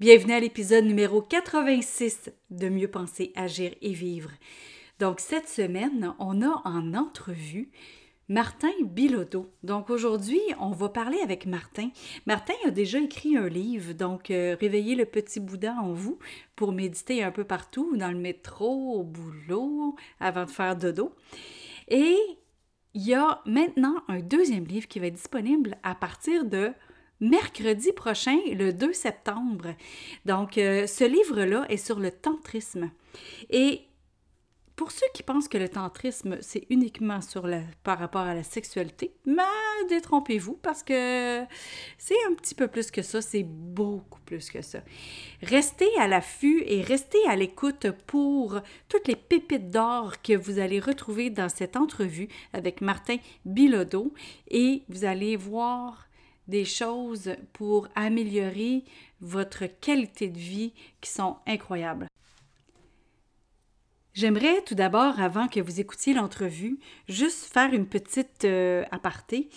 [0.00, 4.30] Bienvenue à l'épisode numéro 86 de Mieux penser, agir et vivre.
[4.98, 7.70] Donc cette semaine, on a en entrevue
[8.26, 9.52] Martin Bilodeau.
[9.62, 11.90] Donc aujourd'hui, on va parler avec Martin.
[12.24, 16.18] Martin a déjà écrit un livre, donc euh, Réveiller le petit Bouddha en vous
[16.56, 21.14] pour méditer un peu partout, dans le métro, au boulot, avant de faire dodo.
[21.88, 22.16] Et
[22.94, 26.72] il y a maintenant un deuxième livre qui va être disponible à partir de
[27.20, 29.74] mercredi prochain, le 2 septembre.
[30.24, 32.90] Donc, euh, ce livre-là est sur le tantrisme.
[33.50, 33.82] Et
[34.80, 37.46] pour ceux qui pensent que le tantrisme, c'est uniquement sur
[37.82, 39.42] par rapport à la sexualité, mais
[39.90, 41.42] détrompez-vous parce que
[41.98, 44.78] c'est un petit peu plus que ça, c'est beaucoup plus que ça.
[45.42, 48.58] Restez à l'affût et restez à l'écoute pour
[48.88, 54.14] toutes les pépites d'or que vous allez retrouver dans cette entrevue avec Martin Bilodeau
[54.48, 56.08] et vous allez voir
[56.48, 58.84] des choses pour améliorer
[59.20, 62.06] votre qualité de vie qui sont incroyables.
[64.12, 69.48] J'aimerais tout d'abord, avant que vous écoutiez l'entrevue, juste faire une petite euh, aparté.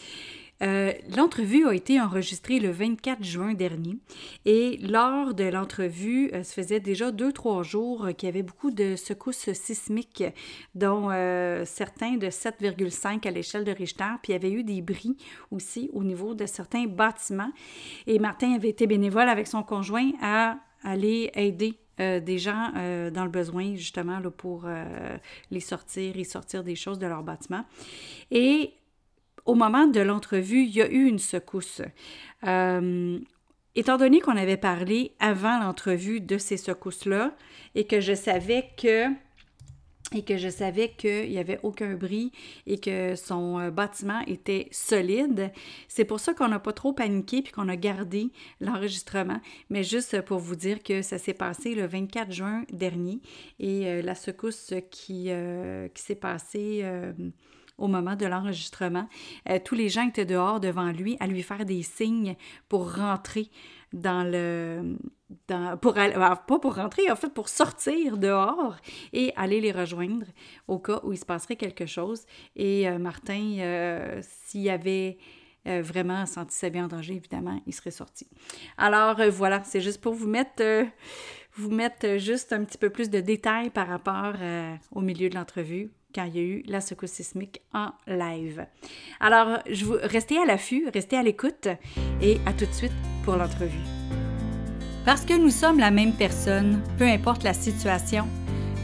[0.62, 3.98] Euh, l'entrevue a été enregistrée le 24 juin dernier
[4.46, 8.72] et lors de l'entrevue, euh, ça faisait déjà deux, trois jours qu'il y avait beaucoup
[8.72, 10.24] de secousses sismiques,
[10.76, 11.10] dont
[11.66, 15.18] certains de 7,5 à l'échelle de Richter, puis il y avait eu des bris
[15.52, 17.52] aussi au niveau de certains bâtiments.
[18.08, 23.12] Et Martin avait été bénévole avec son conjoint à aller aider euh, des gens euh,
[23.12, 25.16] dans le besoin, justement, là, pour euh,
[25.52, 27.66] les sortir et sortir des choses de leur bâtiment.
[28.32, 28.74] Et
[29.46, 31.82] au moment de l'entrevue, il y a eu une secousse.
[32.44, 37.36] étant donné qu'on avait parlé avant l'entrevue de ces secousses-là
[37.76, 39.10] et que je savais que
[40.14, 42.32] et que je savais qu'il n'y avait aucun bris
[42.68, 45.52] et que son euh, bâtiment était solide.
[45.88, 49.40] C'est pour ça qu'on n'a pas trop paniqué puis qu'on a gardé l'enregistrement.
[49.70, 53.22] Mais juste pour vous dire que ça s'est passé le 24 juin dernier
[53.60, 56.84] et euh, la secousse euh, qui s'est passée
[57.78, 59.08] au moment de l'enregistrement,
[59.66, 62.36] tous les gens étaient dehors devant lui à lui faire des signes
[62.70, 63.50] pour rentrer
[63.94, 64.98] dans le
[65.82, 68.76] pour aller, pas pour rentrer, en fait, pour sortir dehors
[69.14, 70.26] et aller les rejoindre
[70.68, 72.26] au cas où il se passerait quelque chose.
[72.56, 75.18] Et euh, Martin, euh, s'il avait
[75.68, 78.28] euh, vraiment senti sa vie en danger, évidemment, il serait sorti.
[78.78, 80.86] Alors voilà, c'est juste pour vous mettre,
[81.56, 84.34] vous mettre juste un petit peu plus de détails par rapport
[84.92, 88.66] au milieu de l'entrevue quand il y a eu la secousse sismique en live.
[89.20, 91.68] Alors, je vous restez à l'affût, restez à l'écoute
[92.22, 92.94] et à tout de suite
[93.24, 93.84] pour l'entrevue.
[95.06, 98.28] Parce que nous sommes la même personne, peu importe la situation,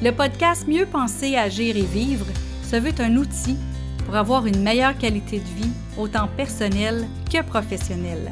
[0.03, 2.25] le podcast Mieux penser, agir et vivre
[2.63, 3.57] se veut un outil
[4.05, 8.31] pour avoir une meilleure qualité de vie, autant personnelle que professionnelle.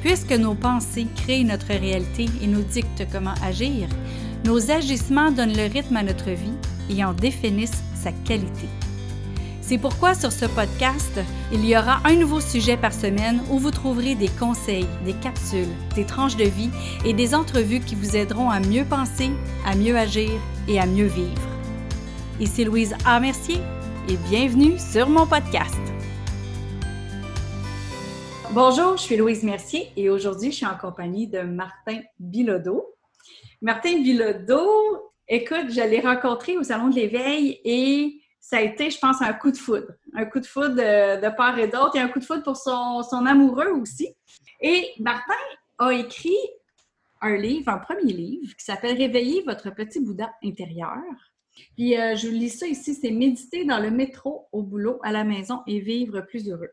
[0.00, 3.88] Puisque nos pensées créent notre réalité et nous dictent comment agir,
[4.44, 6.54] nos agissements donnent le rythme à notre vie
[6.88, 8.68] et en définissent sa qualité.
[9.60, 11.20] C'est pourquoi sur ce podcast,
[11.52, 15.68] il y aura un nouveau sujet par semaine où vous trouverez des conseils, des capsules,
[15.94, 16.70] des tranches de vie
[17.04, 19.30] et des entrevues qui vous aideront à mieux penser,
[19.66, 20.30] à mieux agir
[20.68, 21.42] et à mieux vivre.
[22.40, 23.20] Ici Louise A.
[23.20, 23.58] Mercier
[24.08, 25.76] et bienvenue sur mon podcast.
[28.52, 32.86] Bonjour, je suis Louise Mercier et aujourd'hui je suis en compagnie de Martin Bilodeau.
[33.60, 38.98] Martin Bilodeau, écoute, je l'ai rencontré au Salon de l'éveil et ça a été, je
[38.98, 39.92] pense, un coup de foudre.
[40.14, 43.26] Un coup de foudre de, part et d'autre et un coup de foudre pour son,
[43.26, 44.08] amoureux aussi.
[44.60, 45.34] Et Martin
[45.78, 46.36] a écrit
[47.20, 51.02] un livre, un premier livre qui s'appelle Réveiller votre petit Bouddha intérieur.
[51.76, 55.12] Puis euh, je vous lis ça ici, c'est Méditer dans le métro, au boulot, à
[55.12, 56.70] la maison et vivre plus heureux.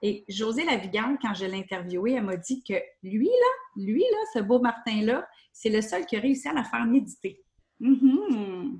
[0.00, 4.18] Et José Lavigante, quand je l'ai interviewé, elle m'a dit que lui, là, lui, là,
[4.34, 7.40] ce beau Martin-là, c'est le seul qui a réussi à la faire méditer.
[7.82, 8.78] Mm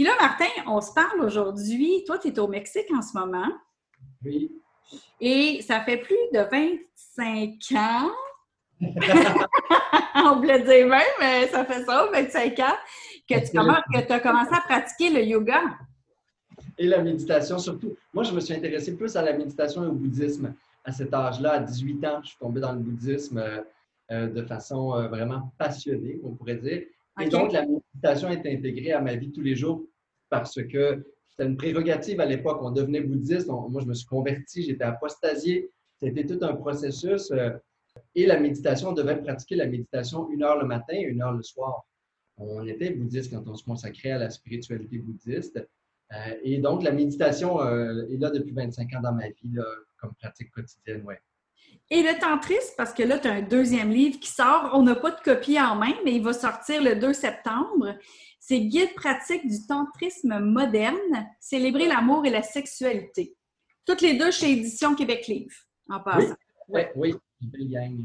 [0.00, 2.04] puis là, Martin, on se parle aujourd'hui.
[2.06, 3.48] Toi, tu es au Mexique en ce moment.
[4.24, 4.50] Oui.
[5.20, 8.10] Et ça fait plus de 25 ans.
[10.24, 12.76] on voulait dire même, mais ça fait ça, 25 ans,
[13.28, 15.60] que tu, as commencé à pratiquer le yoga.
[16.78, 17.94] Et la méditation surtout.
[18.14, 21.52] Moi, je me suis intéressé plus à la méditation et au bouddhisme à cet âge-là.
[21.52, 23.60] À 18 ans, je suis tombé dans le bouddhisme euh,
[24.12, 26.84] euh, de façon euh, vraiment passionnée, on pourrait dire.
[27.20, 29.84] Et donc, la méditation est intégrée à ma vie tous les jours
[30.28, 32.60] parce que c'était une prérogative à l'époque.
[32.62, 33.48] On devenait bouddhiste.
[33.48, 35.70] moi, je me suis converti, j'étais apostasié.
[35.98, 37.30] C'était tout un processus.
[37.30, 37.50] Euh,
[38.14, 41.32] et la méditation, on devait pratiquer la méditation une heure le matin et une heure
[41.32, 41.84] le soir.
[42.38, 45.66] On était bouddhiste quand on se consacrait à la spiritualité bouddhiste.
[46.12, 49.56] Euh, et donc, la méditation euh, est là depuis 25 ans dans ma vie,
[49.98, 51.20] comme pratique quotidienne, ouais.
[51.92, 54.70] Et le tantrisme, parce que là, tu as un deuxième livre qui sort.
[54.74, 57.96] On n'a pas de copie en main, mais il va sortir le 2 septembre.
[58.38, 63.34] C'est Guide pratique du tantrisme moderne, célébrer l'amour et la sexualité.
[63.84, 65.54] Toutes les deux chez Édition Québec Livre,
[65.88, 66.36] en passant.
[66.68, 68.04] Oui, oui, oui gang.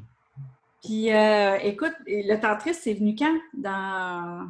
[0.83, 3.37] Puis, euh, écoute, le tantrisme, c'est venu quand?
[3.53, 4.47] Dans...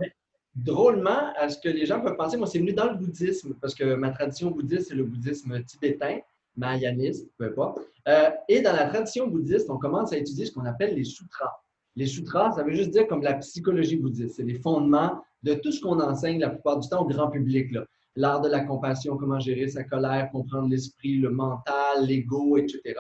[0.56, 3.76] Drôlement, à ce que les gens peuvent penser, moi, c'est venu dans le bouddhisme, parce
[3.76, 6.20] que ma tradition bouddhiste, c'est le bouddhisme tibétain
[6.58, 7.80] mahayaniste, peu importe.
[8.08, 11.52] Euh, et dans la tradition bouddhiste, on commence à étudier ce qu'on appelle les sutras.
[11.96, 14.36] Les sutras, ça veut juste dire comme la psychologie bouddhiste.
[14.36, 17.76] C'est les fondements de tout ce qu'on enseigne la plupart du temps au grand public.
[18.16, 22.96] L'art de la compassion, comment gérer sa colère, comprendre l'esprit, le mental, l'ego, etc.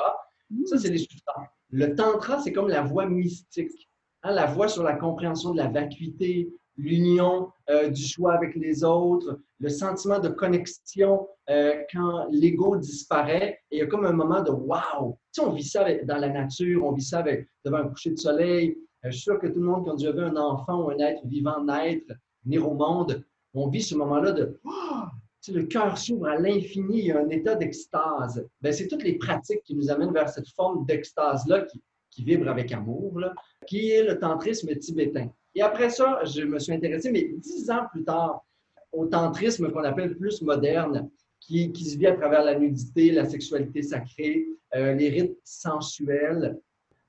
[0.65, 1.47] Ça, c'est les sutras.
[1.69, 3.89] Le tantra, c'est comme la voie mystique.
[4.23, 8.83] Hein, la voie sur la compréhension de la vacuité, l'union euh, du choix avec les
[8.83, 13.59] autres, le sentiment de connexion euh, quand l'ego disparaît.
[13.71, 15.17] Et il y a comme un moment de wow!
[15.33, 17.23] Tu sais, on vit ça dans la nature, on vit ça
[17.63, 18.77] devant un coucher de soleil.
[19.05, 20.97] Euh, je suis sûr que tout le monde, quand déjà vu un enfant ou un
[20.99, 22.13] être vivant naître,
[22.43, 23.23] venir au monde,
[23.53, 25.03] on vit ce moment-là de oh!
[25.41, 28.45] tu sais, le cœur s'ouvre à l'infini, il y a un état d'extase.
[28.61, 31.81] Ben, c'est toutes les pratiques qui nous amènent vers cette forme d'extase-là qui,
[32.23, 33.19] vibre avec amour,
[33.67, 35.29] qui est le tantrisme tibétain.
[35.55, 38.45] Et après ça, je me suis intéressé, mais dix ans plus tard,
[38.91, 41.09] au tantrisme qu'on appelle plus moderne,
[41.39, 46.59] qui, se vit à travers la nudité, la sexualité sacrée, euh, les rites sensuels,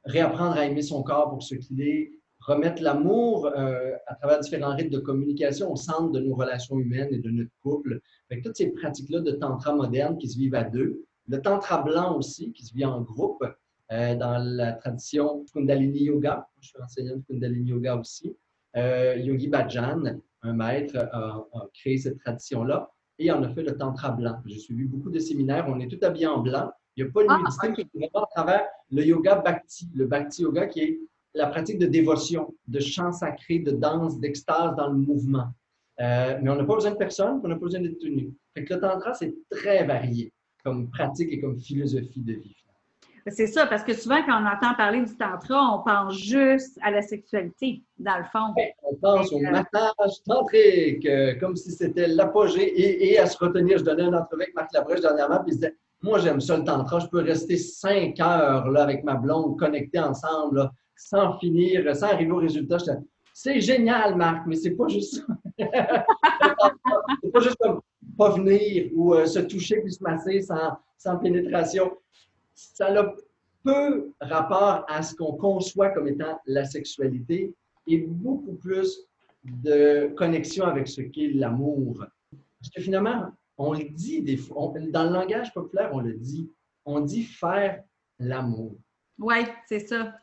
[0.04, 4.75] réapprendre à aimer son corps pour ce qu'il est, remettre l'amour euh, à travers différents
[4.75, 8.00] rites de communication au centre de nos relations humaines et de notre couple.
[8.31, 11.04] Avec toutes ces pratiques-là de tantra moderne qui se vivent à deux.
[11.28, 13.44] Le tantra blanc aussi, qui se vit en groupe,
[13.91, 16.49] dans la tradition Kundalini Yoga.
[16.61, 18.37] Je suis enseignant de Kundalini Yoga aussi.
[18.77, 24.11] Euh, Yogi Bhajan, un maître, a, créé cette tradition-là et en a fait le tantra
[24.11, 24.38] blanc.
[24.44, 25.67] J'ai suivi beaucoup de séminaires.
[25.69, 26.71] On est tout habillé en blanc.
[26.97, 30.43] Il n'y a pas de ah, qui vraiment à travers le yoga bhakti, le bhakti
[30.43, 31.00] yoga qui est
[31.35, 35.49] la pratique de dévotion, de chant sacré, de danse, d'extase dans le mouvement.
[36.00, 38.35] Euh, mais on n'a pas besoin de personne, on n'a pas besoin d'être tenu.
[38.55, 40.32] Fait que le tantra, c'est très varié
[40.65, 42.56] comme pratique et comme philosophie de vie.
[43.28, 46.93] C'est ça, parce que souvent, quand on entend parler du tantra, on pense juste à
[46.93, 48.55] la sexualité, dans le fond.
[48.84, 53.11] on pense au euh, massage tantrique, euh, comme si c'était l'apogée.
[53.11, 55.75] Et, à se retenir, je donnais un entrevue avec Marc Labrèche dernièrement, puis il disait
[56.02, 59.99] Moi, j'aime ça le tantra, je peux rester cinq heures là, avec ma blonde, connectés
[59.99, 62.76] ensemble, sans finir, sans arriver au résultat.
[63.32, 65.22] C'est génial, Marc, mais c'est pas juste ça.
[67.22, 67.81] c'est pas juste comme
[68.17, 71.90] pas venir ou euh, se toucher puis se masser sans, sans pénétration
[72.56, 73.14] ça a
[73.62, 77.55] peu rapport à ce qu'on conçoit comme étant la sexualité
[77.87, 79.06] et beaucoup plus
[79.44, 82.05] de connexion avec ce qu'est l'amour.
[82.61, 83.26] Parce que finalement,
[83.58, 86.50] on le dit des fois, dans le langage populaire, on le dit,
[86.85, 87.82] on dit faire
[88.19, 88.76] l'amour.
[89.19, 89.37] Oui,
[89.67, 90.14] c'est ça.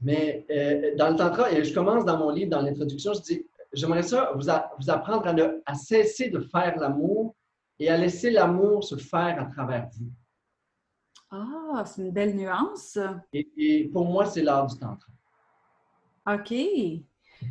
[0.00, 3.46] Mais euh, dans le tantra, et je commence dans mon livre, dans l'introduction, je dis,
[3.72, 4.48] j'aimerais ça vous,
[4.78, 7.34] vous apprendre à, à cesser de faire l'amour
[7.78, 10.10] et à laisser l'amour se faire à travers vous.
[11.34, 12.98] Ah, c'est une belle nuance.
[13.32, 15.10] Et, pour moi, c'est l'art du tantra.
[16.26, 16.54] OK.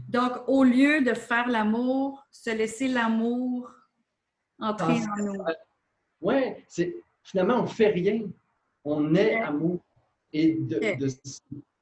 [0.08, 3.72] Donc, au lieu de faire l'amour, se laisser l'amour
[4.60, 5.44] entrer en nous.
[6.22, 6.36] Oui,
[6.68, 8.22] c'est finalement, on ne fait rien.
[8.86, 9.80] On est amour.
[10.32, 10.80] Et de,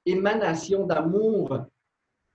[0.05, 1.65] émanation d'amour,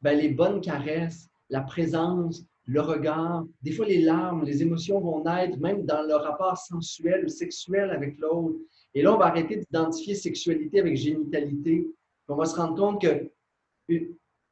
[0.03, 5.25] ben, les bonnes caresses, la présence, le regard, des fois les larmes, les émotions vont
[5.25, 8.59] naître, même dans le rapport sensuel ou sexuel avec l'autre.
[8.95, 11.89] Et là, on va arrêter d'identifier sexualité avec génitalité.
[12.29, 13.31] On va se rendre compte que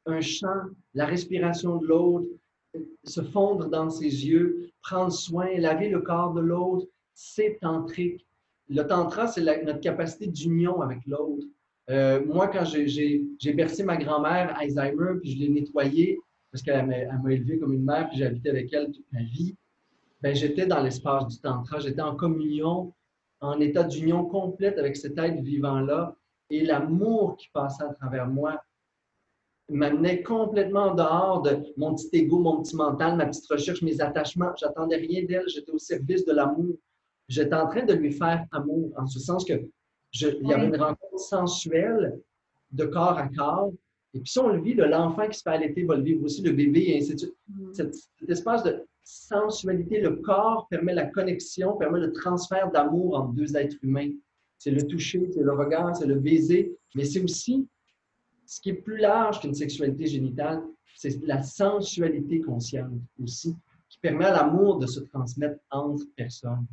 [0.05, 2.27] un chant, la respiration de l'autre,
[3.03, 8.25] se fondre dans ses yeux, prendre soin, laver le corps de l'autre, c'est tantrique.
[8.69, 11.45] Le tantra, c'est notre capacité d'union avec l'autre.
[11.89, 16.19] Euh, moi, quand j'ai bercé ma grand-mère Alzheimer, puis je l'ai nettoyée,
[16.51, 19.55] parce qu'elle m'a élevé comme une mère, puis j'ai habité avec elle toute ma vie,
[20.21, 22.93] ben, j'étais dans l'espace du tantra, j'étais en communion
[23.43, 26.15] en état d'union complète avec cet être vivant-là
[26.49, 28.63] et l'amour qui passait à travers moi
[29.69, 34.53] m'amenait complètement dehors de mon petit ego, mon petit mental, ma petite recherche, mes attachements.
[34.57, 36.75] J'attendais rien d'elle, j'étais au service de l'amour.
[37.27, 39.53] J'étais en train de lui faire amour, en ce sens que
[40.11, 42.19] je, il y avait une rencontre sensuelle
[42.71, 43.71] de corps à corps.
[44.13, 46.41] Et puis si on le vit, l'enfant qui se fait allaiter va le vivre aussi,
[46.43, 47.35] le bébé, et ainsi de suite.
[47.47, 47.73] Mm.
[47.73, 53.55] cet espace de sensualité, le corps permet la connexion, permet le transfert d'amour entre deux
[53.55, 54.11] êtres humains.
[54.57, 57.67] C'est le toucher, c'est le regard, c'est le baiser, mais c'est aussi
[58.45, 60.61] ce qui est plus large qu'une sexualité génitale,
[60.95, 62.91] c'est la sensualité consciente
[63.21, 63.55] aussi,
[63.89, 66.67] qui permet à l'amour de se transmettre entre personnes.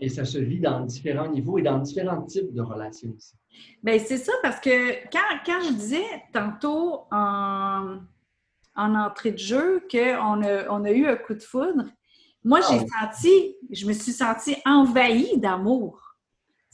[0.00, 3.34] Et ça se vit dans différents niveaux et dans différents types de relations aussi.
[3.82, 7.98] Bien, c'est ça, parce que quand, quand, je disais tantôt en,
[8.76, 11.84] en entrée de jeu qu'on a, on a eu un coup de foudre,
[12.44, 16.00] moi, j'ai ah senti, je me suis sentie envahie d'amour.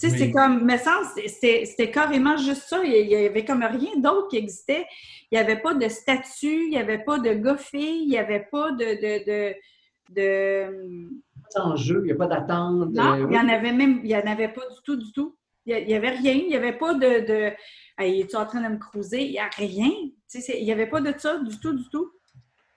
[0.00, 2.83] Tu sais, c'est comme, me semble, c'était carrément juste ça.
[2.83, 4.87] Il n'y avait comme rien d'autre qui existait.
[5.30, 8.49] Il n'y avait pas de statut, il n'y avait pas de gars il n'y avait
[8.50, 8.78] pas de.
[8.78, 9.54] de, de,
[10.11, 11.09] de...
[11.54, 12.92] il n'y a pas d'attente.
[12.92, 15.37] Non, il n'y en avait même, il n'y en avait pas du tout, du tout.
[15.66, 17.26] Il n'y avait rien, il n'y avait pas de.
[17.26, 17.52] de
[18.00, 19.25] hey, es-tu en train de me cruiser?
[19.25, 19.90] Il n'y a rien.
[20.35, 22.11] Il n'y avait pas de ça, du tout, du tout.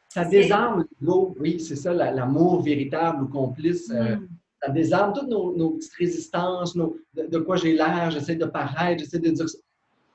[0.09, 3.89] Ça désarme l'ego, oui, c'est ça, l'amour véritable ou complice.
[3.89, 4.27] Euh, mm
[4.63, 9.29] ça désarme toutes nos, petites résistances, de, quoi j'ai l'air, j'essaie de paraître, j'essaie de
[9.29, 9.57] dire ça.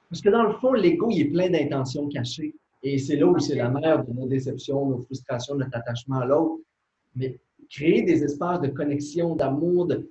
[0.08, 2.54] Parce que dans le fond, l'ego, il est plein d'intentions cachées.
[2.82, 6.24] Et c'est là où c'est la mère de nos déceptions, nos frustrations, notre attachement à
[6.24, 6.62] l'autre.
[7.14, 7.38] Mais
[7.68, 10.10] créer des espaces de connexion, d'amour, de,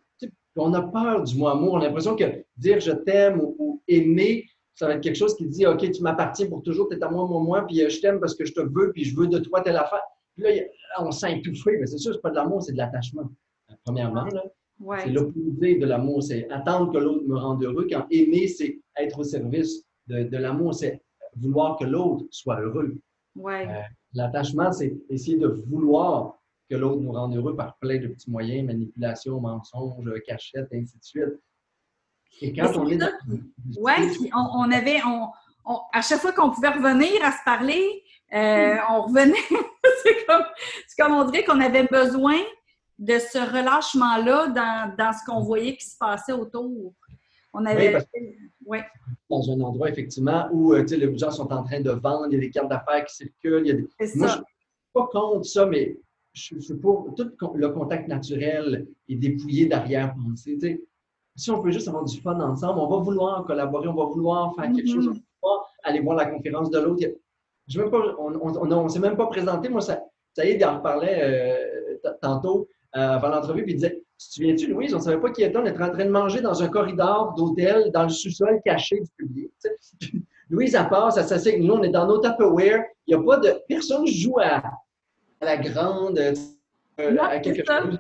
[0.56, 1.74] on a peur du mot amour.
[1.74, 4.46] On a l'impression que dire je t'aime ou, aimer,
[4.78, 7.10] ça va être quelque chose qui dit OK, tu m'appartiens pour toujours, tu es à
[7.10, 9.28] moi, moi, moi, puis euh, je t'aime parce que je te veux, puis je veux
[9.28, 10.04] de toi telle affaire.
[10.36, 10.52] Puis là,
[11.00, 11.78] on s'est étouffé.
[11.80, 13.30] Mais c'est sûr, ce n'est pas de l'amour, c'est de l'attachement
[13.84, 14.28] premièrement.
[15.00, 17.88] C'est l'opposé de l'amour, c'est attendre que l'autre me rende heureux.
[17.90, 21.02] Quand aimer, c'est être au service de, l'amour, c'est
[21.36, 22.96] vouloir que l'autre soit heureux.
[23.44, 23.64] Euh,
[24.14, 28.68] l'attachement, c'est essayer de vouloir que l'autre nous rende heureux par plein de petits moyens,
[28.68, 31.42] manipulation, mensonge, cachette, ainsi de suite.
[32.42, 33.00] Et quand on est...
[33.80, 33.94] Oui,
[34.34, 35.02] on, avait...
[35.06, 35.30] On,
[35.94, 38.04] à chaque fois qu'on pouvait revenir à se parler,
[38.34, 39.34] euh, on revenait.
[40.04, 40.44] c'est comme,
[40.98, 42.38] comme on dirait qu'on avait besoin
[43.00, 46.94] de ce relâchement-là dans, dans, ce qu'on voyait qui se passait autour.
[47.54, 47.98] On avait.
[48.66, 48.80] Oui,
[49.30, 52.38] Dans un endroit, effectivement, où euh, les gens sont en train de vendre, il y
[52.38, 53.66] a des cartes d'affaires qui circulent.
[53.66, 53.82] Il y a des...
[53.82, 54.42] Moi, je ne suis
[54.94, 55.98] pas contre ça, mais
[56.34, 60.84] je suis pour tout le contact naturel et dépouillé d'arrière-pensée.
[61.38, 64.54] Si on peut juste avoir du fun ensemble, on va vouloir collaborer, on va vouloir
[64.56, 65.22] faire quelque chose, mm-hmm.
[65.44, 67.06] on va aller voir la conférence de l'autre.
[68.20, 69.70] on ne s'est même pas présenté.
[69.70, 70.04] Moi, ça,
[70.34, 72.68] ça y est, il en reparlait euh, tantôt.
[72.96, 75.44] Euh, avant l'entrevue, puis il disait Tu te souviens-tu, Louise, on ne savait pas qui
[75.44, 79.02] était, on était en train de manger dans un corridor d'hôtel, dans le sous-sol caché
[79.02, 79.52] du public.
[80.50, 83.38] Louise, elle passe, elle s'assied nous, on est dans nos Tupperware, il n'y a pas
[83.38, 83.54] de.
[83.68, 84.64] Personne joue à,
[85.42, 88.00] la grande, euh, à quelque chose.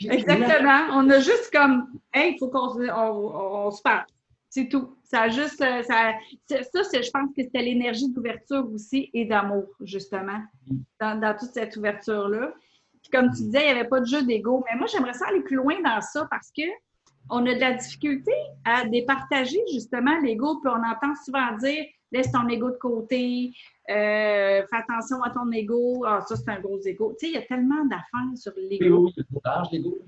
[0.00, 0.88] Exactement.
[0.92, 4.04] On a juste comme Hey, il faut qu'on on, se parle.
[4.48, 4.96] C'est tout.
[5.04, 5.60] Ça a juste.
[5.60, 6.12] Euh, ça,
[6.48, 10.40] ça je pense que c'était l'énergie d'ouverture aussi et d'amour, justement,
[11.00, 12.52] dans toute cette ouverture-là
[13.10, 14.64] comme tu disais, il n'y avait pas de jeu d'ego.
[14.68, 16.62] Mais moi, j'aimerais ça aller plus loin dans ça parce que
[17.30, 18.32] on a de la difficulté
[18.64, 20.60] à départager justement l'ego.
[20.60, 23.52] Puis on entend souvent dire laisse ton ego de côté,
[23.90, 26.04] euh, fais attention à ton ego.
[26.06, 27.14] Ah, ça, c'est un gros ego.
[27.18, 29.10] Tu sais, il y a tellement d'affaires sur l'ego.
[29.72, 29.98] l'ego.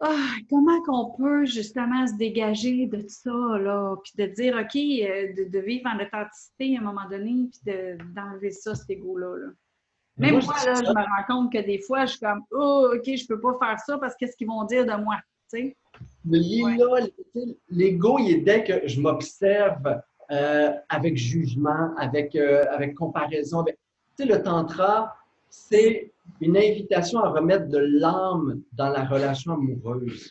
[0.00, 5.48] Ah, comment qu'on peut justement se dégager de ça, là, puis de dire, OK, euh,
[5.48, 7.74] de, vivre en authenticité à un moment donné, puis
[8.14, 9.36] d'enlever ça, cet ego-là.
[9.38, 9.52] là
[10.16, 13.04] même moi, là, je me rends compte que des fois, je suis comme, oh, OK,
[13.04, 15.16] je peux pas faire ça parce qu'est-ce qu'ils vont dire de moi,
[15.52, 15.76] tu sais?
[16.24, 16.38] Mais
[17.70, 20.00] l'ego, il est dès que je m'observe
[20.30, 23.62] euh, avec jugement, avec, euh, avec comparaison.
[23.64, 23.74] Tu
[24.16, 25.14] sais, le tantra,
[25.50, 30.30] c'est une invitation à remettre de l'âme dans la relation amoureuse,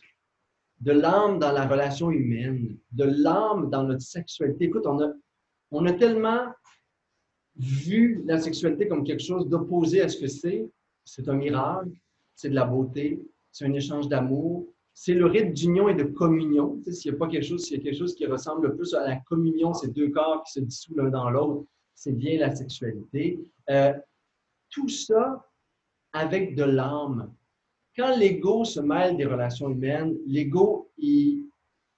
[0.80, 4.64] de l'âme dans la relation humaine, de l'âme dans notre sexualité.
[4.64, 5.12] Écoute, on a,
[5.70, 6.46] on a tellement
[7.56, 10.68] vu la sexualité comme quelque chose d'opposé à ce que c'est,
[11.04, 11.90] c'est un miracle,
[12.34, 13.22] c'est de la beauté,
[13.52, 16.80] c'est un échange d'amour, c'est le rite d'union et de communion.
[16.90, 19.06] s'il n'y a pas quelque chose, y a quelque chose qui ressemble le plus à
[19.06, 23.40] la communion, ces deux corps qui se dissouent l'un dans l'autre, c'est bien la sexualité.
[23.70, 23.92] Euh,
[24.70, 25.44] tout ça
[26.12, 27.32] avec de l'âme.
[27.96, 31.44] Quand l'ego se mêle des relations humaines, l'ego, il,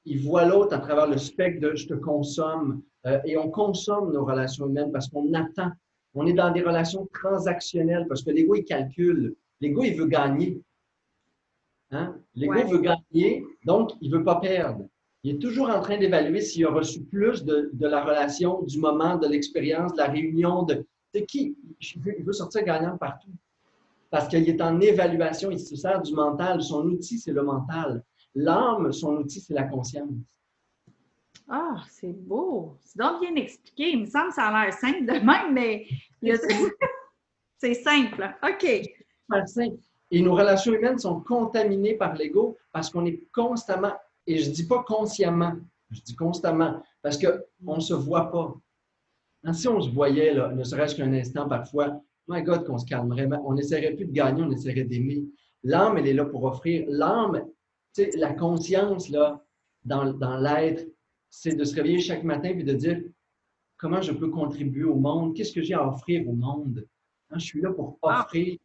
[0.06, 4.12] il voit l'autre à travers le spectre de je te consomme, euh, et on consomme
[4.12, 5.70] nos relations humaines parce qu'on attend.
[6.14, 9.36] On est dans des relations transactionnelles parce que l'ego, il calcule.
[9.60, 10.60] L'ego, il veut gagner.
[11.92, 12.16] Hein?
[12.34, 14.88] L'ego veut gagner, donc il ne veut pas perdre.
[15.22, 19.16] Il est toujours en train d'évaluer s'il a reçu plus de, la relation, du moment,
[19.16, 20.62] de l'expérience, de la réunion.
[20.62, 20.86] De,
[21.26, 21.56] qui?
[21.80, 23.30] Il veut, sortir gagnant partout.
[24.10, 26.62] Parce qu'il est en évaluation, il se sert du mental.
[26.62, 28.04] Son outil, c'est le mental.
[28.34, 30.10] L'âme, son outil, c'est la conscience.
[31.48, 32.76] Ah, c'est beau.
[32.80, 33.90] C'est donc bien expliqué.
[33.92, 35.86] Il me semble que ça a l'air simple de même, mais
[37.58, 38.32] c'est simple.
[38.42, 38.66] OK.
[39.46, 39.78] simple.
[40.10, 43.92] Et nos relations humaines sont contaminées par l'ego parce qu'on est constamment,
[44.26, 45.54] et je ne dis pas consciemment,
[45.90, 48.54] je dis constamment, parce qu'on ne se voit pas.
[49.44, 52.86] Hein, si on se voyait, là, ne serait-ce qu'un instant parfois, my God, qu'on se
[52.86, 55.24] calmerait, on n'essaierait plus de gagner, on essaierait d'aimer.
[55.62, 56.84] L'âme, elle est là pour offrir.
[56.88, 57.44] L'âme,
[58.16, 59.44] la conscience, là,
[59.84, 60.86] dans, dans l'être,
[61.30, 63.02] c'est de se réveiller chaque matin et de dire
[63.76, 66.86] comment je peux contribuer au monde, qu'est-ce que j'ai à offrir au monde?
[67.30, 68.22] Hein, je suis là pour Ah.
[68.24, 68.58] offrir.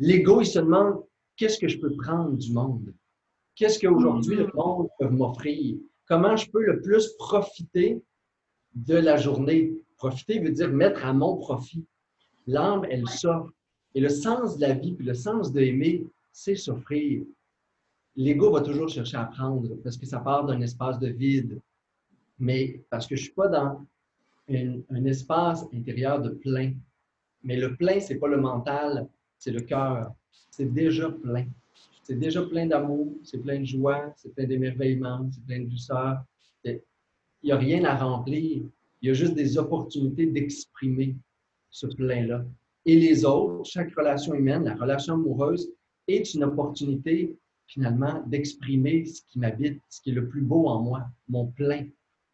[0.00, 1.04] L'ego, il se demande
[1.36, 2.94] qu'est-ce que je peux prendre du monde?
[3.54, 5.76] Qu'est-ce qu'aujourd'hui le monde peut m'offrir?
[6.06, 8.02] Comment je peux le plus profiter
[8.74, 9.74] de la journée?
[9.98, 11.84] Profiter veut dire mettre à mon profit.
[12.46, 13.52] L'âme, elle s'offre.
[13.94, 17.22] Et le sens de la vie, puis le sens d'aimer, c'est s'offrir.
[18.16, 21.60] L'ego va toujours chercher à prendre parce que ça part d'un espace de vide.
[22.38, 23.84] Mais parce que je ne suis pas dans
[24.48, 26.72] une- un espace intérieur de plein.
[27.42, 29.06] Mais le plein, ce n'est pas le mental,
[29.40, 30.14] c'est le cœur.
[30.50, 31.46] C'est déjà plein.
[32.04, 36.22] C'est déjà plein d'amour, c'est plein de joie, c'est plein d'émerveillement, c'est plein de douceur.
[36.64, 38.62] Il n'y a rien à remplir.
[39.00, 41.16] Il y a juste des opportunités d'exprimer
[41.70, 42.44] ce plein-là.
[42.84, 45.72] Et les autres, chaque relation humaine, la relation amoureuse,
[46.06, 47.34] est une opportunité
[47.66, 51.86] finalement d'exprimer ce qui m'habite, ce qui est le plus beau en moi, mon plein.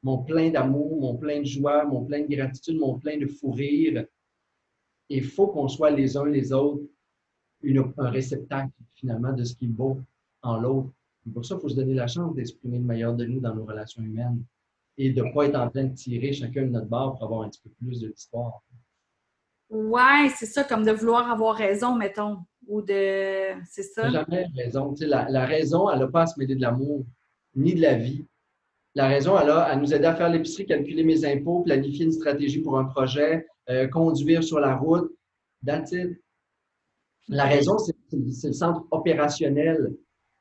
[0.03, 3.51] Mon plein d'amour, mon plein de joie, mon plein de gratitude, mon plein de fou
[3.51, 4.07] rire.
[5.09, 6.83] Il faut qu'on soit les uns les autres
[7.63, 10.01] une- un réceptacle finalement de ce qui est beau
[10.43, 10.91] en l'autre.
[11.35, 13.65] Pour ça, il faut se donner la chance d'exprimer le meilleur de nous dans nos
[13.65, 14.43] relations humaines
[14.97, 17.43] et de ne pas être en train de tirer chacun de notre barre pour avoir
[17.43, 18.63] un petit peu plus de l'histoire.
[19.69, 22.39] Ouais, c'est ça, comme de vouloir avoir raison, mettons.
[22.69, 23.55] Ou de.
[23.69, 24.09] C'est ça.
[24.11, 24.93] Jamais raison.
[24.93, 27.05] Tu sais, la, la raison, elle n'a pas à se mêler de l'amour,
[27.55, 28.25] ni de la vie.
[28.95, 32.13] La raison, elle a à nous aider à faire l'épicerie, calculer mes impôts, planifier une
[32.13, 35.13] stratégie pour un projet, euh, conduire sur la route.
[35.65, 36.21] That's it.
[37.29, 39.95] La raison, c'est le centre opérationnel.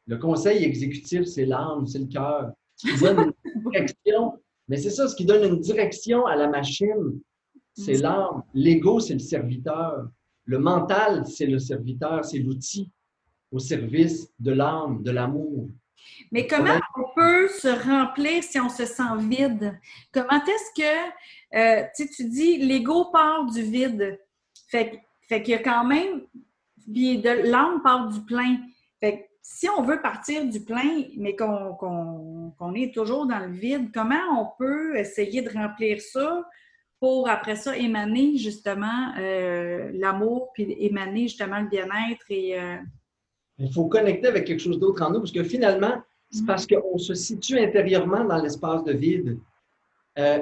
[0.07, 2.51] Le conseil exécutif, c'est l'âme, c'est le cœur.
[2.75, 4.33] Ce qui donne une direction.
[4.67, 7.19] Mais c'est ça, ce qui donne une direction à la machine,
[7.73, 8.43] c'est l'âme.
[8.53, 10.07] L'ego, c'est le serviteur.
[10.45, 12.91] Le mental, c'est le serviteur, c'est l'outil
[13.51, 15.69] au service de l'âme, de l'amour.
[16.31, 19.79] Mais comment on peut se remplir si on se sent vide?
[20.11, 24.19] Comment est-ce que, euh, tu dis, l'ego part du vide.
[24.67, 26.21] Fait qu'il y a quand même,
[26.91, 28.57] puis de l'âme part du plein.
[28.99, 33.91] Fait que si on veut partir du plein, mais qu'on est toujours dans le vide,
[33.93, 36.43] comment on peut essayer de remplir ça
[36.99, 42.59] pour après ça émaner justement euh, l'amour, puis émaner justement le bien-être et...
[42.59, 42.77] euh,
[43.59, 46.47] Il faut connecter avec quelque chose d'autre en nous, parce que finalement, c'est Mhm.
[46.47, 49.37] parce qu'on se situe intérieurement dans l'espace de vide.
[50.17, 50.39] Euh,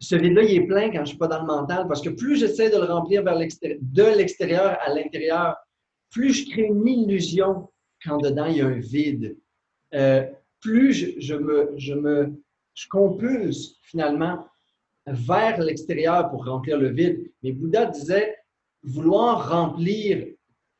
[0.00, 2.08] ce vide-là, il est plein quand je ne suis pas dans le mental, parce que
[2.10, 5.56] plus j'essaie de le remplir vers de l'extérieur à l'intérieur,
[6.10, 7.68] plus je crée une illusion
[8.04, 9.36] quand dedans il y a un vide.
[9.94, 10.26] Euh,
[10.60, 12.42] plus je, je me, je me
[12.78, 14.46] je compulse finalement
[15.06, 17.32] vers l'extérieur pour remplir le vide.
[17.42, 18.36] Mais Bouddha disait,
[18.84, 20.26] vouloir remplir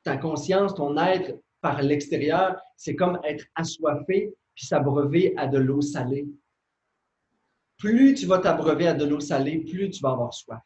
[0.05, 5.81] ta conscience, ton être par l'extérieur, c'est comme être assoiffé puis s'abreuver à de l'eau
[5.81, 6.27] salée.
[7.79, 10.63] Plus tu vas t'abreuver à de l'eau salée, plus tu vas avoir soif.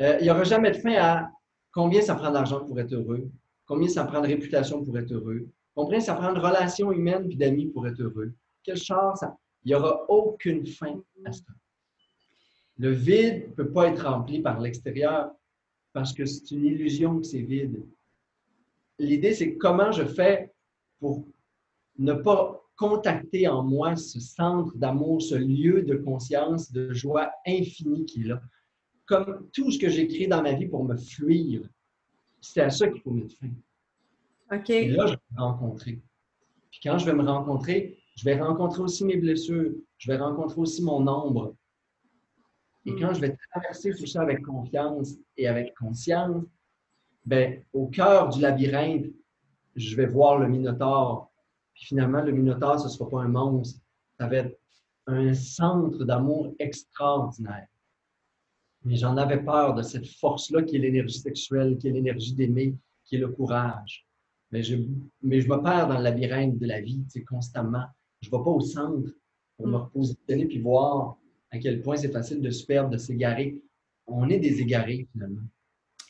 [0.00, 1.30] Euh, il n'y aura jamais de fin à
[1.72, 3.30] combien ça prend d'argent pour être heureux,
[3.66, 7.36] combien ça prend de réputation pour être heureux, combien ça prend de relations humaines puis
[7.36, 8.32] d'amis pour être heureux?
[8.62, 9.36] Quel char ça.
[9.64, 11.44] Il n'y aura aucune fin à ça.
[12.78, 15.30] Le vide ne peut pas être rempli par l'extérieur
[15.92, 17.84] parce que c'est une illusion que c'est vide.
[18.98, 20.52] L'idée, c'est comment je fais
[21.00, 21.26] pour
[21.98, 28.04] ne pas contacter en moi ce centre d'amour, ce lieu de conscience, de joie infinie
[28.04, 28.40] qui est là?
[29.06, 31.62] Comme tout ce que j'ai créé dans ma vie pour me fuir,
[32.40, 33.50] c'est à ça qu'il faut mettre fin.
[34.52, 34.70] OK.
[34.70, 36.00] Et là, je vais me rencontrer.
[36.70, 40.60] Puis quand je vais me rencontrer, je vais rencontrer aussi mes blessures, je vais rencontrer
[40.60, 41.54] aussi mon ombre.
[42.84, 46.44] Et quand je vais traverser tout ça avec confiance et avec conscience,
[47.24, 49.06] ben, au cœur du labyrinthe,
[49.74, 51.32] je vais voir le Minotaure.
[51.74, 53.80] Puis finalement, le Minotaure, ce ne sera pas un monstre,
[54.18, 54.58] ça va être
[55.06, 57.66] un centre d'amour extraordinaire.
[58.86, 62.76] Mais j'en avais peur de cette force-là qui est l'énergie sexuelle, qui est l'énergie d'aimer,
[63.04, 64.06] qui est le courage.
[64.52, 64.76] Mais je,
[65.22, 67.84] mais je me perds dans le labyrinthe de la vie, tu sais, constamment.
[68.20, 69.10] Je ne vais pas au centre
[69.56, 71.16] pour me repositionner puis voir
[71.50, 73.60] à quel point c'est facile de se perdre, de s'égarer.
[74.06, 75.42] On est des égarés, finalement.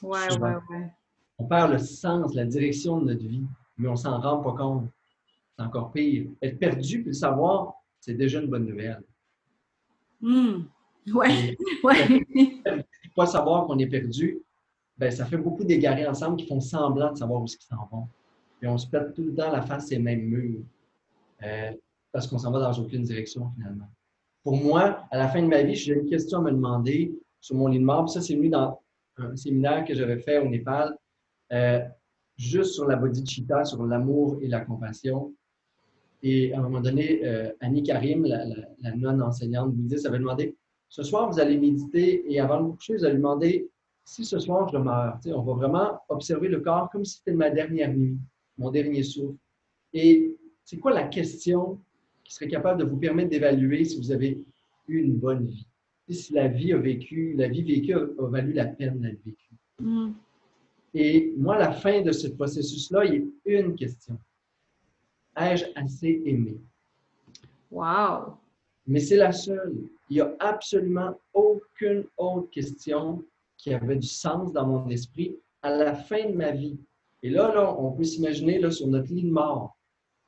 [0.03, 0.49] Ouais, Souvent.
[0.49, 0.93] ouais, ouais.
[1.39, 3.47] On perd le sens, la direction de notre vie,
[3.79, 4.91] mais on s'en rend pas compte.
[5.57, 6.27] C'est encore pire.
[6.43, 9.03] Être perdu puis le savoir, c'est déjà une bonne nouvelle.
[10.21, 10.65] Hmm.
[11.13, 12.27] Ouais, ouais.
[13.15, 14.41] pas savoir qu'on est perdu,
[14.99, 18.09] ben, ça fait beaucoup d'égarés ensemble qui font semblant de savoir où ils s'en vont.
[18.63, 20.63] Et on se pète tout le temps la face ces mêmes murs
[21.43, 21.73] euh,
[22.13, 23.89] parce qu'on s'en va dans aucune direction finalement.
[24.43, 27.57] Pour moi, à la fin de ma vie, j'ai une question à me demander sur
[27.57, 28.09] mon lit de mort.
[28.09, 28.81] Ça, c'est venu dans
[29.19, 30.97] un séminaire que j'avais fait au Népal,
[31.53, 31.81] euh,
[32.37, 35.35] juste sur la bodhicitta, sur l'amour et la compassion.
[36.23, 40.57] Et à un moment donné, euh, Annie Karim, la, nonne enseignante bouddhiste, avait demandé
[40.97, 43.69] Ce soir, vous allez méditer et avant de vous coucher, vous allez demander
[44.03, 47.51] Si ce soir je meurs, on va vraiment observer le corps comme si c'était ma
[47.51, 48.17] dernière nuit,
[48.57, 49.37] mon dernier souffle.
[49.93, 51.79] Et c'est quoi la question
[52.25, 54.43] qui serait capable de vous permettre d'évaluer si vous avez
[54.89, 55.67] eu une bonne vie?
[56.09, 59.55] Si la vie a vécu, la vie vécue a, valu la peine d'être vécue?
[59.79, 60.13] Mm.
[60.95, 64.19] Et moi, la fin de ce processus-là, il y a une question.
[65.37, 66.57] Ai-je assez aimé?
[67.71, 68.39] Wow!
[68.87, 69.77] Mais c'est la seule.
[70.09, 73.25] Il n'y a absolument aucune autre question
[73.57, 76.79] qui avait du sens dans mon esprit à la fin de ma vie.
[77.23, 79.77] Et là, là on peut s'imaginer sur notre lit de mort,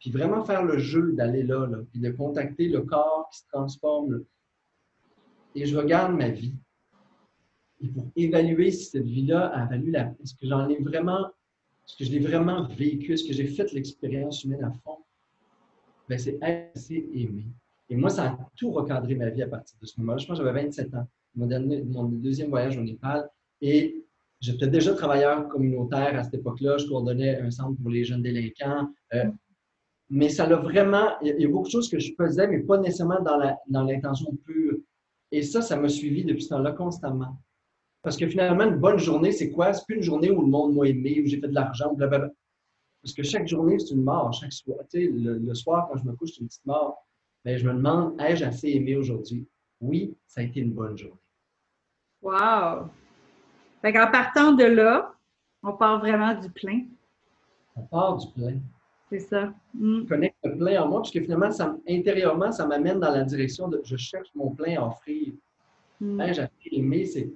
[0.01, 4.25] puis vraiment faire le jeu d'aller là, puis de contacter le corps qui se transforme.
[5.55, 6.55] Et je regarde ma vie.
[7.81, 11.27] Et pour évaluer si cette vie-là a valu la est-ce que j'en ai vraiment,
[11.87, 14.99] est-ce que je l'ai vraiment vécu, est-ce que j'ai fait l'expérience humaine à fond,
[16.09, 17.45] ben c'est assez aimé.
[17.89, 20.19] Et moi, ça a tout recadré ma vie à partir de ce moment-là.
[20.19, 23.29] Je pense que j'avais 27 ans, mon, deuxième voyage au Népal.
[23.61, 24.05] Et
[24.41, 26.79] j'étais déjà travailleur communautaire à cette époque-là.
[26.79, 28.89] Je coordonnais un centre pour les jeunes délinquants.
[29.15, 29.25] Euh,
[30.11, 31.19] mais ça l'a vraiment.
[31.23, 34.79] Il y a beaucoup de choses que je faisais, mais pas nécessairement dans l'intention pure.
[35.31, 37.39] Et ça, ça m'a suivi depuis ce temps-là constamment.
[38.03, 39.73] Parce que finalement, une bonne journée, c'est quoi?
[39.73, 42.31] C'est plus une journée où le monde m'a aimé, où j'ai fait de l'argent, blablabla.
[43.03, 44.33] Parce que chaque journée, c'est une mort.
[44.33, 47.07] Chaque soir, tu sais, le, soir, quand je me couche, c'est une petite mort.
[47.45, 49.47] Mais je me demande, ai-je assez aimé aujourd'hui?
[49.81, 51.15] Oui, ça a été une bonne journée.
[52.21, 52.89] Wow!
[53.81, 55.15] Fait qu'en partant de là,
[55.63, 56.85] on part vraiment du plein.
[57.77, 58.59] On part du plein.
[59.09, 59.55] C'est ça.
[59.75, 60.01] Mm.
[60.03, 63.25] Je connecte le plein en moi, parce que finalement, ça, intérieurement, ça m'amène dans la
[63.25, 65.33] direction de je cherche mon plein à offrir.
[66.01, 66.21] Mm.
[66.21, 67.07] Ai-je assez aimé?
[67.07, 67.33] C'est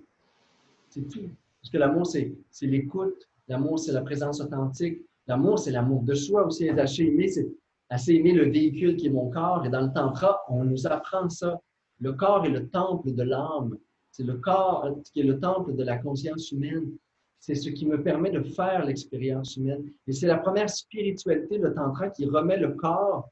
[0.93, 1.31] c'est tout.
[1.61, 3.29] Parce que l'amour, c'est l'écoute.
[3.49, 5.01] L'amour, c'est la présence authentique.
[5.27, 6.69] L'amour, c'est l'amour de soi aussi.
[6.69, 7.49] Assez aimé, c'est
[7.93, 9.65] assez aimer le véhicule qui est mon corps.
[9.67, 11.61] Et dans le Tantra, on nous apprend ça.
[12.01, 13.77] Le corps est le temple de l'âme.
[14.11, 16.91] C'est le corps qui est le temple de la conscience humaine.
[17.39, 19.85] C'est ce qui me permet de faire l'expérience humaine.
[20.07, 23.29] Et c'est la première spiritualité, le Tantra, qui remet le corps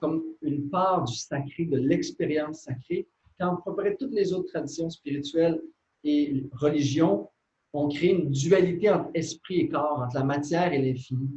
[0.00, 3.06] comme une part du sacré, de l'expérience sacrée.
[3.38, 5.60] Quand on près toutes les autres traditions spirituelles
[6.04, 7.28] et religion,
[7.72, 11.28] on crée une dualité entre esprit et corps, entre la matière et l'infini.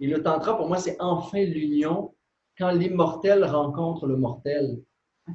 [0.00, 2.14] Et le tantra, pour moi, c'est enfin l'union
[2.58, 4.80] quand l'immortel rencontre le mortel.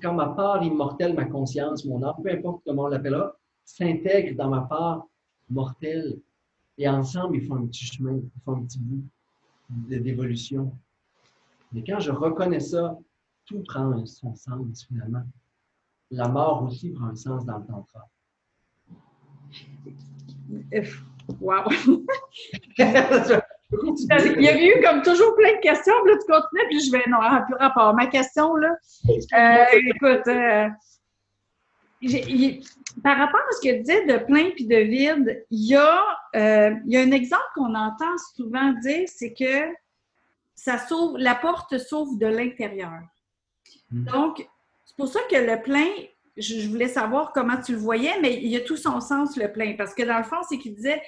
[0.02, 4.50] Quand ma part immortelle, ma conscience, mon âme, peu importe comment on l'appellera, s'intègre dans
[4.50, 5.08] ma part
[5.50, 6.19] mortelle.
[6.78, 9.04] Et ensemble, ils font un petit chemin, ils font un petit bout
[9.69, 10.72] d'évolution.
[11.72, 12.98] Mais quand je reconnais ça,
[13.45, 15.24] tout prend son sens finalement.
[16.12, 18.08] La mort aussi prend un sens dans le tantra.
[21.39, 21.65] Wow!
[23.71, 27.03] Il y a eu comme toujours plein de questions, là tu continues, puis je vais,
[27.08, 27.93] non, plus rapport.
[27.93, 28.75] Ma question, là,
[29.08, 30.69] euh, écoute, euh,
[33.03, 36.03] par rapport à ce que tu disais de plein puis de vide, il y, a,
[36.36, 39.71] euh, il y a un exemple qu'on entend souvent dire, c'est que
[40.55, 40.77] ça
[41.17, 43.01] la porte s'ouvre de l'intérieur.
[43.91, 44.05] Hmm.
[44.05, 44.47] Donc,
[44.86, 45.88] c'est pour ça que le plein,
[46.38, 49.51] je, voulais savoir comment tu le voyais, mais il y a tout son sens, le
[49.51, 49.75] plein.
[49.77, 51.01] Parce que dans le fond, c'est qu'il disait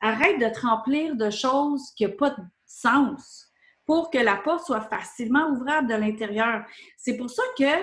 [0.00, 3.46] arrête de te remplir de choses qui n'ont pas de sens
[3.84, 6.64] pour que la porte soit facilement ouvrable de l'intérieur.
[6.96, 7.82] C'est pour ça que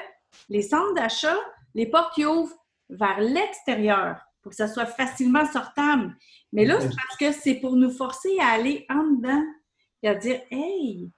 [0.49, 1.37] les centres d'achat,
[1.73, 2.55] les portes qui ouvrent
[2.89, 6.15] vers l'extérieur pour que ça soit facilement sortable.
[6.51, 9.43] Mais là, c'est parce que c'est pour nous forcer à aller en dedans
[10.03, 11.09] et à dire Hey,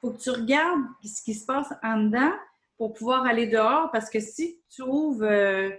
[0.00, 2.32] faut que tu regardes ce qui se passe en dedans
[2.76, 5.70] pour pouvoir aller dehors parce que si tu ouvres, euh,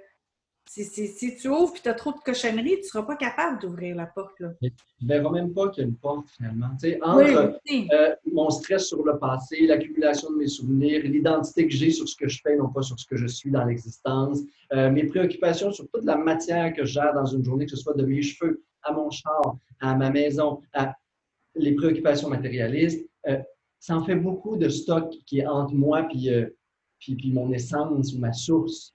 [0.70, 3.96] si, tu ouvres et tu as trop de cochonneries, tu ne seras pas capable d'ouvrir
[3.96, 4.40] la porte.
[4.40, 4.50] Là.
[4.62, 6.68] Tu ne verras même pas qu'il y a une porte finalement.
[7.02, 7.60] entre
[7.94, 12.16] euh, mon stress sur le passé, l'accumulation de mes souvenirs, l'identité que j'ai sur ce
[12.16, 14.40] que je fais, non pas sur ce que je suis dans l'existence,
[14.74, 17.96] euh, mes préoccupations sur toute la matière que j'ai dans une journée, que ce soit
[17.96, 20.94] de mes cheveux à mon char, à ma maison, à
[21.56, 23.10] les préoccupations matérialistes,
[23.80, 26.46] ça en fait beaucoup de stock qui est entre moi et
[27.00, 28.94] puis, mon essence ou ma source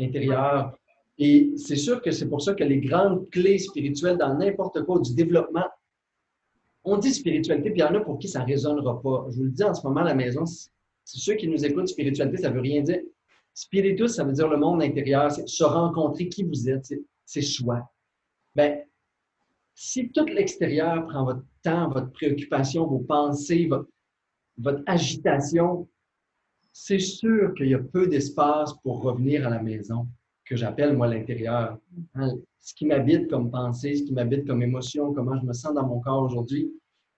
[0.00, 0.76] intérieure.
[1.18, 5.00] Et c'est sûr que c'est pour ça que les grandes clés spirituelles dans n'importe quoi
[5.00, 5.66] du développement,
[6.84, 9.26] on dit spiritualité, puis il y en a pour qui ça ne résonnera pas.
[9.30, 10.70] Je vous le dis en ce moment à la maison, c'est
[11.04, 13.00] ceux qui nous écoutent, spiritualité, ça ne veut rien dire.
[13.54, 16.92] Spiritus, ça veut dire le monde intérieur, se rencontrer qui vous êtes,
[17.24, 17.88] c'est soi.
[18.54, 18.80] Bien,
[19.74, 23.68] si tout l'extérieur prend votre temps, votre préoccupation, vos pensées,
[24.58, 25.88] votre agitation,
[26.72, 30.08] c'est sûr qu'il y a peu d'espace pour revenir à la maison,
[30.44, 31.78] que j'appelle moi l'intérieur.
[32.14, 35.74] Hein, ce qui m'habite comme pensée, ce qui m'habite comme émotion, comment je me sens
[35.74, 36.72] dans mon corps aujourd'hui.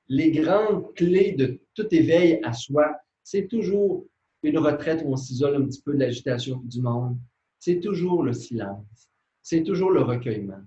[0.08, 4.04] Les grandes clés de tout éveil à soi, c'est toujours
[4.42, 7.16] une retraite où on s'isole un petit peu de l'agitation du monde.
[7.58, 9.08] C'est toujours le silence.
[9.42, 10.62] C'est toujours le recueillement.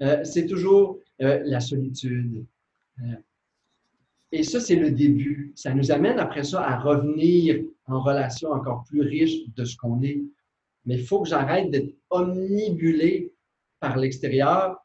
[0.00, 2.44] Euh, c'est toujours euh, la solitude.
[3.00, 3.14] Euh,
[4.32, 5.52] et ça, c'est le début.
[5.54, 10.02] Ça nous amène après ça à revenir en relation encore plus riche de ce qu'on
[10.02, 10.22] est.
[10.84, 13.34] Mais il faut que j'arrête d'être omnibulé
[13.80, 14.78] par l'extérieur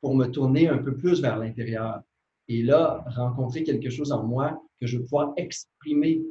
[0.00, 2.02] pour me tourner un peu plus vers l'intérieur.
[2.48, 6.22] Et là, rencontrer quelque chose en moi que je veux pouvoir exprimer.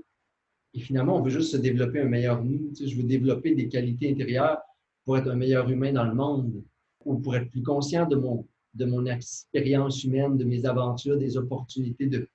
[0.74, 2.72] Et finalement, on veut juste se développer un meilleur nous.
[2.80, 4.60] Je veux développer des qualités intérieures
[5.04, 6.64] pour être un meilleur humain dans le monde
[7.04, 12.28] ou pour être plus conscient de mon, expérience humaine, de mes aventures, des opportunités de,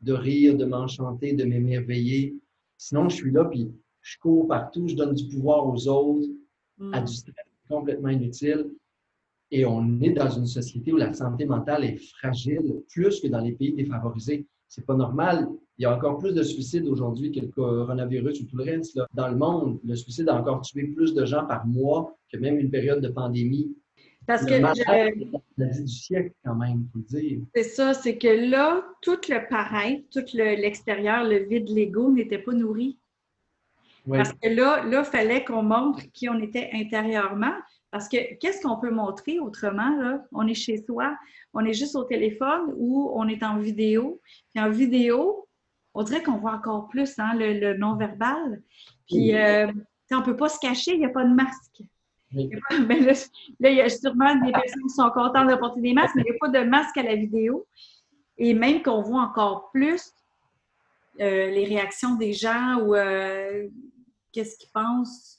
[0.00, 2.36] de rire, de m'enchanter, de m'émerveiller.
[2.76, 3.48] Sinon, je suis là,
[4.08, 6.28] je cours partout, je donne du pouvoir aux autres,
[6.92, 7.34] à du stress
[7.68, 8.70] complètement inutile.
[9.50, 13.40] Et on est dans une société où la santé mentale est fragile, plus que dans
[13.40, 14.46] les pays défavorisés.
[14.66, 15.48] C'est pas normal.
[15.78, 18.98] Il y a encore plus de suicides aujourd'hui que le coronavirus ou tout le reste.
[19.14, 22.58] Dans le monde, le suicide a encore tué plus de gens par mois que même
[22.58, 23.74] une période de pandémie.
[24.26, 25.10] Parce que la
[25.70, 27.38] vie du siècle, quand même, faut le dire.
[27.54, 32.52] C'est ça, c'est que là, tout le paraître, tout l'extérieur, le, vide l'ego n'était pas
[32.52, 32.97] nourri.
[34.10, 37.54] Parce que là, il fallait qu'on montre qui on était intérieurement.
[37.90, 39.96] Parce que qu'est-ce qu'on peut montrer autrement?
[39.96, 40.22] Là?
[40.32, 41.16] On est chez soi,
[41.54, 44.20] on est juste au téléphone ou on est en vidéo.
[44.54, 45.48] Puis en vidéo,
[45.94, 48.62] on dirait qu'on voit encore plus hein, le, non-verbal.
[49.08, 49.72] Puis euh,
[50.12, 51.82] on ne peut pas se cacher, il n'y a pas de masque.
[52.30, 53.14] Ben là,
[53.70, 56.30] il y a sûrement des personnes qui sont contentes de porter des masques, mais il
[56.30, 57.66] n'y a pas de masque à la vidéo.
[58.36, 60.12] Et même qu'on voit encore plus
[61.20, 63.66] euh, les réactions des gens ou euh,
[64.32, 65.38] qu'est-ce qu'ils pensent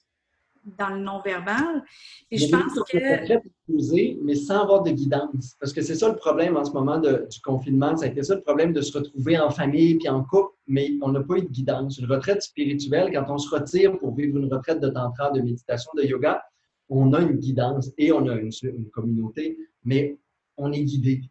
[0.78, 1.84] dans le non-verbal.
[2.32, 4.24] Et je pense que.
[4.24, 5.56] mais sans avoir de guidance.
[5.60, 7.96] Parce que c'est ça le problème en ce moment du confinement.
[7.96, 10.92] Ça a été ça le problème de se retrouver en famille puis en couple, mais
[11.02, 11.98] on n'a pas eu de guidance.
[11.98, 15.92] Une retraite spirituelle, quand on se retire pour vivre une retraite de tantra, de méditation,
[15.96, 16.42] de yoga,
[16.90, 20.18] on a une guidance et on a une, une communauté, mais
[20.58, 21.22] on est guidé.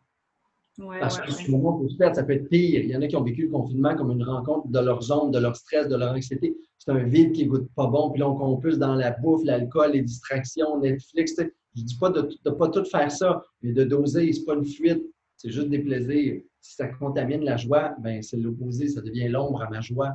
[1.01, 2.81] Parce que souvent, ça peut être pire.
[2.85, 5.33] Il y en a qui ont vécu le confinement comme une rencontre de leur zone,
[5.33, 6.57] de leur stress, de leur anxiété.
[6.79, 8.11] C'est un vide qui goûte pas bon.
[8.11, 11.35] Puis là, on compulse dans la bouffe, l'alcool, les distractions, Netflix.
[11.75, 14.64] Je dis pas de ne pas tout faire ça, mais de doser, c'est pas une
[14.64, 15.03] fuite,
[15.37, 16.43] c'est juste des plaisirs.
[16.61, 20.12] Si ça contamine la joie, ben c'est l'opposé, ça devient l'ombre à ma joie.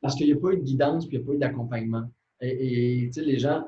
[0.00, 2.04] Parce qu'il n'y a pas eu de guidance, puis il n'y a pas eu d'accompagnement.
[2.40, 3.64] Et, et les gens,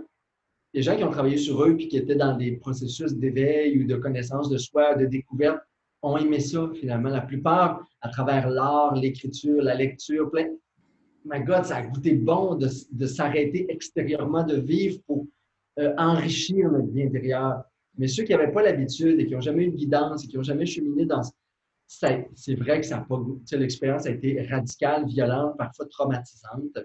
[0.72, 3.86] les gens qui ont travaillé sur eux, puis qui étaient dans des processus d'éveil ou
[3.86, 5.60] de connaissance de soi, de découverte,
[6.02, 7.08] ont aimé ça, finalement.
[7.08, 10.48] La plupart, à travers l'art, l'écriture, la lecture, plein.
[11.24, 15.26] My God, ça a goûté bon de, de s'arrêter extérieurement, de vivre pour
[15.78, 17.62] euh, enrichir notre vie intérieure.
[17.96, 20.36] Mais ceux qui n'avaient pas l'habitude et qui n'ont jamais eu de guidance et qui
[20.36, 21.22] n'ont jamais cheminé dans.
[21.86, 23.20] C'est vrai que ça a pas
[23.52, 26.78] L'expérience a été radicale, violente, parfois traumatisante.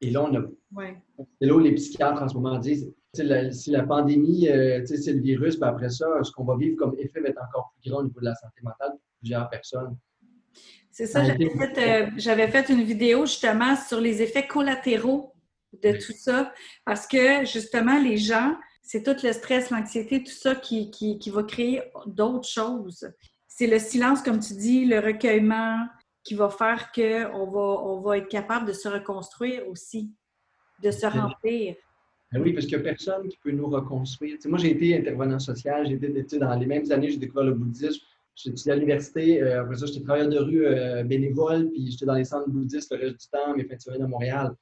[0.00, 0.40] Et là, on a.
[0.72, 1.00] Ouais.
[1.40, 5.20] C'est là où les psychiatres en ce moment disent si la pandémie, euh, c'est le
[5.20, 8.00] virus, ben après ça, ce qu'on va vivre comme effet va être encore plus grand
[8.00, 9.96] au niveau de la santé mentale pour plusieurs personnes.
[10.92, 15.32] C'est ça, euh, j'avais fait, une vidéo justement sur les effets collatéraux
[15.82, 16.52] de tout ça,
[16.84, 21.44] parce que justement, les gens, c'est tout le stress, l'anxiété, tout ça qui, qui, va
[21.44, 23.08] créer d'autres choses.
[23.46, 25.86] C'est le silence, comme tu dis, le recueillement
[26.24, 30.12] qui va faire qu'on va, on va être capable de se reconstruire aussi,
[30.82, 31.76] de se remplir.
[32.32, 34.36] Ben oui, parce qu'il n'y a personne qui peut nous reconstruire.
[34.46, 38.00] moi, j'ai été intervenant social, j'ai été dans les mêmes années, j'ai découvert le bouddhisme.
[38.46, 42.14] Étudié à l'université, euh, après ça, j'étais travailleur de rue euh, bénévole, puis j'étais dans
[42.14, 44.54] les centres bouddhistes le reste du temps, mes fins de semaine à Montréal.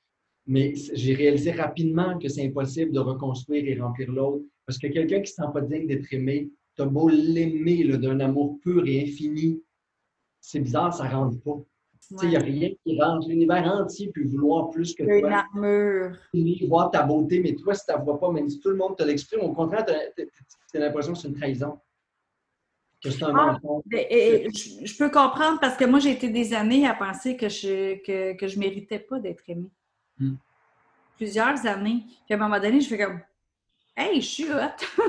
[0.46, 4.44] Mais j'ai réalisé rapidement que c'est impossible de reconstruire et remplir l'autre.
[4.66, 7.84] Parce que quelqu'un qui ne se sent pas digne d'être aimé, tu as beau l'aimer
[7.98, 9.62] d'un amour pur et infini,
[10.40, 11.62] c'est bizarre, ça ne rentre pas.
[12.22, 13.28] Il n'y a rien qui rentre.
[13.28, 15.16] L'univers entier peut vouloir plus que toi.
[15.16, 16.16] Une armure.
[16.68, 18.96] Voir ta beauté, mais toi, si tu ne vois pas, même si tout le monde
[18.96, 21.78] te l'exprime, au contraire, tu as, l'impression que c'est une trahison.
[23.02, 26.94] Que c'est un ah, je, peux comprendre parce que moi, j'ai été des années à
[26.94, 29.70] penser que je que, que je méritais pas d'être aimée.
[30.18, 30.34] Hmm.
[31.16, 32.02] Plusieurs années.
[32.26, 33.20] Puis à un moment donné, je fais comme
[33.96, 35.02] Hey, je suis hot!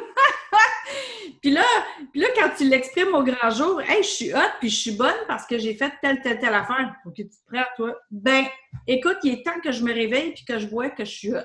[1.42, 1.64] Puis là,
[2.12, 4.92] puis là, quand tu l'exprimes au grand jour, hey, je suis hot, puis je suis
[4.92, 6.96] bonne parce que j'ai fait telle, telle, telle affaire.
[7.04, 7.98] Faut que tu te prêtes, toi.
[8.12, 8.46] Ben,
[8.88, 11.34] écoute, il est temps que je me réveille puis que je vois que je suis
[11.34, 11.40] hot.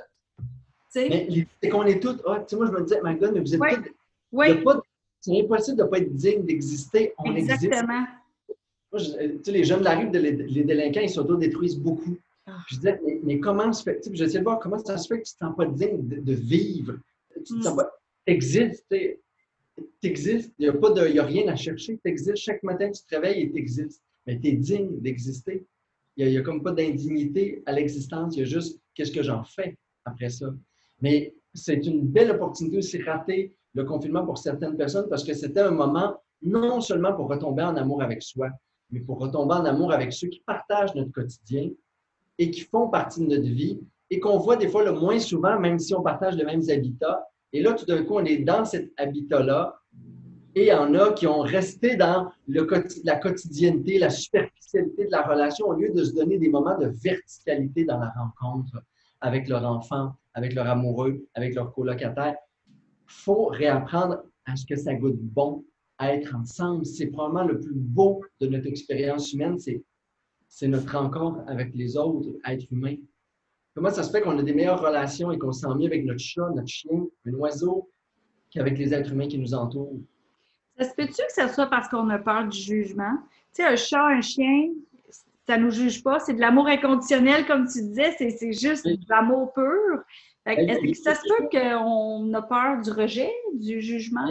[0.97, 1.29] Mais
[1.63, 2.57] c'est qu'on est toutes hot.
[2.57, 3.71] Moi, je me disais, my God, mais vous êtes oui.
[4.33, 4.65] Oui.
[5.21, 7.15] C'est impossible de ne pas être digne d'exister.
[7.19, 8.05] On Exactement.
[8.93, 9.19] Existe.
[9.19, 12.17] tu sais, les jeunes de la rue, les délinquants, ils s'auto-détruisent beaucoup.
[12.47, 12.59] Ah.
[12.69, 15.33] Je disais, mais, comment se fait, j'essayais de voir comment ça se fait que tu
[15.35, 16.95] ne te sens pas digne de, vivre.
[17.35, 17.77] Tu te mm.
[17.77, 17.91] pas,
[18.27, 18.85] existes,
[20.05, 20.55] tu existes.
[20.59, 21.99] Il n'y a, a rien à chercher.
[21.99, 22.37] Tu existes.
[22.37, 24.03] Chaque matin, tu te réveilles et tu existes.
[24.27, 25.67] Mais tu es digne d'exister.
[26.17, 28.37] Il n'y a, comme pas d'indignité à l'existence.
[28.37, 30.53] Il y a juste qu'est-ce que j'en fais après ça.
[31.01, 35.61] Mais c'est une belle opportunité aussi rater le confinement pour certaines personnes parce que c'était
[35.61, 38.49] un moment non seulement pour retomber en amour avec soi,
[38.91, 41.71] mais pour retomber en amour avec ceux qui partagent notre quotidien
[42.39, 45.59] et qui font partie de notre vie et qu'on voit des fois le moins souvent,
[45.59, 47.27] même si on partage les mêmes habitats.
[47.55, 49.81] Et là, tout d'un coup, on est dans cet habitat-là
[50.57, 55.23] et il y en a qui ont resté dans la quotidienneté, la superficialité de la
[55.23, 58.83] relation au lieu de se donner des moments de verticalité dans la rencontre
[59.21, 62.35] avec leur enfant, avec leur amoureux, avec leur colocataire.
[63.07, 65.65] Faut réapprendre à ce que ça goûte bon,
[65.99, 66.85] à être ensemble.
[66.85, 72.31] C'est probablement le plus beau de notre expérience humaine, c'est notre rencontre avec les autres,
[72.49, 72.97] être humain.
[73.75, 76.05] Comment ça se fait qu'on a des meilleures relations et qu'on se sent mieux avec
[76.05, 77.89] notre chat, notre chien, un oiseau,
[78.51, 79.99] qu'avec les êtres humains qui nous entourent?
[80.79, 83.17] Ça se peut-tu que ce soit parce qu'on a peur du jugement?
[83.53, 84.71] Tu sais, un chat, un chien,
[85.47, 86.21] ça ne nous juge pas.
[86.21, 88.15] C'est de l'amour inconditionnel, comme tu disais.
[88.17, 90.03] C'est juste de l'amour pur.
[90.47, 94.27] Est-ce que ça se peut qu'on a peur du rejet, du jugement?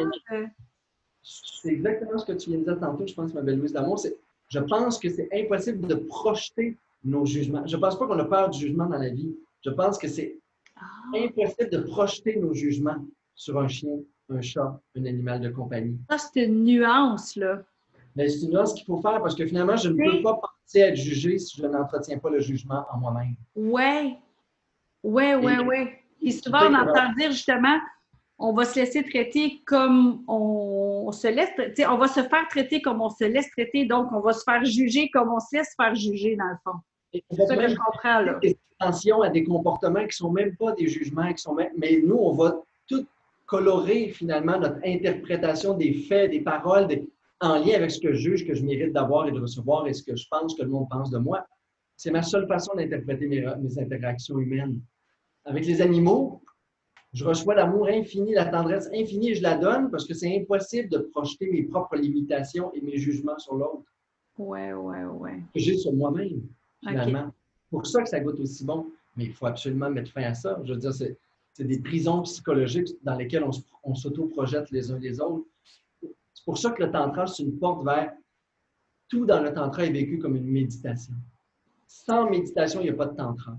[1.22, 4.02] C'est exactement ce que tu viens de dire tantôt, je pense, ma belle Louise D'amour.
[4.50, 7.66] Je pense que c'est impossible de projeter nos jugements.
[7.66, 9.36] Je ne pense pas qu'on a peur du jugement dans la vie.
[9.62, 10.40] Je pense que c'est
[10.76, 10.84] ah.
[11.16, 13.98] impossible de projeter nos jugements sur un chien,
[14.30, 15.98] un chat, un animal de compagnie.
[16.10, 17.64] Ça, c'est une nuance, là.
[18.16, 20.80] Mais c'est une nuance qu'il faut faire parce que finalement, je ne peux pas penser
[20.80, 23.36] être jugé si je n'entretiens pas le jugement en moi-même.
[23.56, 24.18] Oui.
[25.04, 25.90] Oui, oui, oui.
[26.22, 27.78] Et souvent, on entend dire justement,
[28.38, 31.50] on va se laisser traiter comme on se laisse,
[31.88, 34.64] on va se faire traiter comme on se laisse traiter, donc on va se faire
[34.64, 36.80] juger comme on se laisse faire juger dans le fond.
[37.14, 38.40] C'est ça que je comprends là.
[38.80, 42.18] Attention à des comportements qui ne sont même pas des jugements, qui sont mais nous,
[42.18, 43.06] on va tout
[43.46, 46.88] colorer finalement notre interprétation des faits, des paroles,
[47.40, 49.94] en lien avec ce que je juge, que je mérite d'avoir et de recevoir et
[49.94, 51.46] ce que je pense que le monde pense de moi.
[51.96, 54.80] C'est ma seule façon d'interpréter mes, mes interactions humaines.
[55.46, 56.42] Avec les animaux,
[57.14, 60.90] je reçois l'amour infini, la tendresse infinie et je la donne parce que c'est impossible
[60.90, 63.84] de projeter mes propres limitations et mes jugements sur l'autre.
[64.38, 65.40] Ouais, ouais, ouais.
[65.54, 66.42] Que j'ai sur moi-même,
[66.88, 67.34] finalement.
[67.70, 68.88] Pour ça que ça goûte aussi bon.
[69.16, 70.60] Mais il faut absolument mettre fin à ça.
[70.64, 71.18] Je veux dire, c'est,
[71.60, 73.46] des prisons psychologiques dans lesquelles
[73.84, 75.46] on, s'auto-projette les uns les autres.
[76.02, 78.14] C'est pour ça que le tantra, c'est une porte vers
[79.08, 81.14] tout dans le tantra est vécu comme une méditation.
[81.88, 83.58] Sans méditation, il n'y a pas de tantra.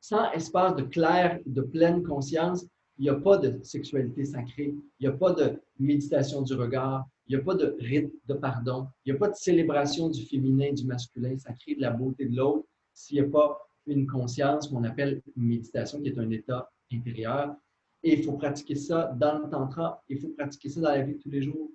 [0.00, 2.66] Sans espace de clair, de pleine conscience,
[2.98, 7.06] il n'y a pas de sexualité sacrée, il n'y a pas de méditation du regard,
[7.28, 10.24] il n'y a pas de rite de pardon, il n'y a pas de célébration du
[10.24, 14.68] féminin, du masculin sacré, de la beauté de l'autre, s'il n'y a pas une conscience
[14.68, 17.54] qu'on appelle méditation, qui est un état intérieur.
[18.02, 21.14] Et il faut pratiquer ça dans le tantra, il faut pratiquer ça dans la vie
[21.14, 21.70] de tous les jours.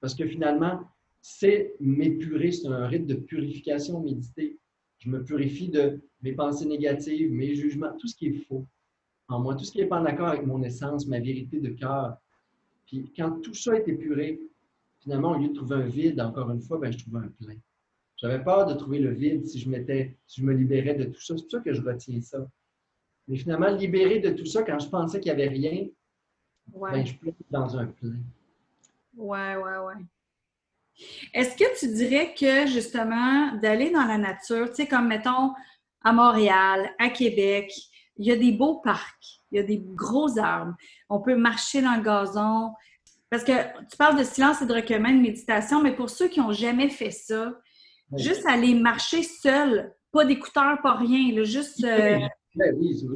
[0.00, 0.80] Parce que finalement,
[1.20, 4.58] c'est m'épurer, c'est un rite de purification méditer.
[4.98, 8.66] Je me purifie de mes pensées négatives, mes jugements, tout ce qui est faux
[9.28, 11.68] en moi, tout ce qui n'est pas en accord avec mon essence, ma vérité de
[11.70, 12.16] cœur.
[12.86, 14.40] Puis quand tout ça est épuré,
[15.08, 17.56] finalement, au lieu de trouver un vide, encore une fois, ben, je trouvais un plein.
[18.18, 21.20] J'avais peur de trouver le vide si je, m'étais, si je me libérais de tout
[21.20, 21.34] ça.
[21.34, 22.46] C'est pour ça que je retiens ça.
[23.26, 25.86] Mais finalement, libéré de tout ça, quand je pensais qu'il n'y avait rien,
[26.66, 28.18] ben, je suis dans un plein.
[29.16, 30.04] Ouais, ouais, ouais.
[31.32, 35.54] Est-ce que tu dirais que justement, d'aller dans la nature, tu sais, comme mettons
[36.04, 37.72] à Montréal, à Québec,
[38.18, 40.74] il y a des beaux parcs, il y a des gros arbres.
[41.08, 42.74] On peut marcher dans le gazon.
[43.30, 43.52] Parce que
[43.90, 46.88] tu parles de silence et de recueillement, de méditation, mais pour ceux qui n'ont jamais
[46.88, 47.60] fait ça,
[48.16, 51.84] juste aller marcher seul, pas d'écouteurs, pas rien, juste.
[51.84, 52.18] Euh...
[52.76, 53.06] oui,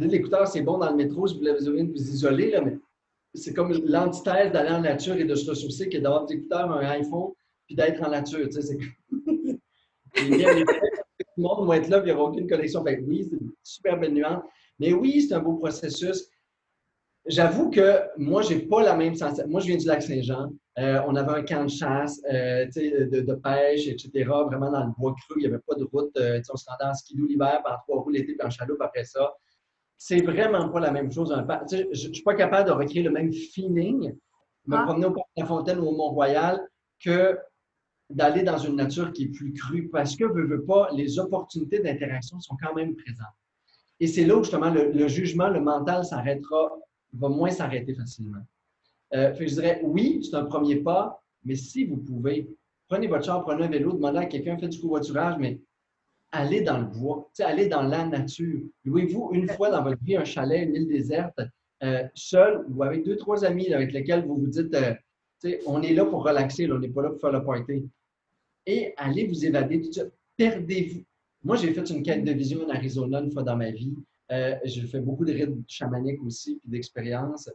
[0.00, 2.78] L'écouteur, c'est bon dans le métro si vous voulez vous isoler, là, mais
[3.34, 6.86] c'est comme l'antithèse d'aller en nature et de se ressourcer que d'avoir des écouteurs, un
[6.86, 7.32] iPhone,
[7.66, 8.48] puis d'être en nature.
[8.48, 8.78] Tu sais,
[10.16, 12.82] le monde va être là, il n'y aura aucune connexion.
[12.82, 14.42] Fait oui, c'est une super belle nuance.
[14.78, 16.28] Mais oui, c'est un beau processus.
[17.28, 19.48] J'avoue que moi, je n'ai pas la même sensation.
[19.48, 20.50] Moi, je viens du lac Saint-Jean.
[20.78, 24.10] Euh, on avait un camp de chasse, euh, de, pêche, etc.
[24.46, 25.36] Vraiment dans le bois creux.
[25.36, 26.16] Il n'y avait pas de route.
[26.16, 29.04] Euh, on se rendait en skidoo l'hiver, par trois roues l'été, puis en chaloupe après
[29.04, 29.34] ça.
[29.98, 31.34] C'est vraiment pas la même chose.
[31.70, 34.14] je ne suis pas capable de recréer le même feeling,
[34.66, 34.84] me ah.
[34.84, 36.60] promener au Parc de la Fontaine ou au Mont-Royal
[37.04, 37.36] que
[38.08, 41.80] d'aller dans une nature qui est plus crue parce que, veut, veut pas, les opportunités
[41.80, 43.26] d'interaction sont quand même présentes.
[44.00, 46.70] Et c'est là où, justement, le, jugement, le mental s'arrêtera,
[47.12, 48.40] va moins s'arrêter facilement.
[49.14, 52.48] Euh, je dirais, oui, c'est un premier pas, mais si vous pouvez,
[52.88, 55.60] prenez votre char, prenez un vélo, demandez à quelqu'un, faites du covoiturage, mais
[56.32, 58.60] allez dans le bois, allez dans la nature.
[58.84, 61.40] Louez-vous une fois dans votre vie un chalet, une île déserte,
[61.82, 64.94] euh, seul ou avec deux, trois amis avec lesquels vous vous dites, euh,
[65.66, 67.88] on est là pour relaxer, on n'est pas là pour faire le party
[68.68, 70.00] et allez vous évader tout.
[70.36, 71.02] Perdez-vous.
[71.42, 73.94] Moi, j'ai fait une quête de vision en Arizona une fois dans ma vie.
[74.30, 77.50] Euh, j'ai fait beaucoup de rites chamaniques aussi, puis d'expériences.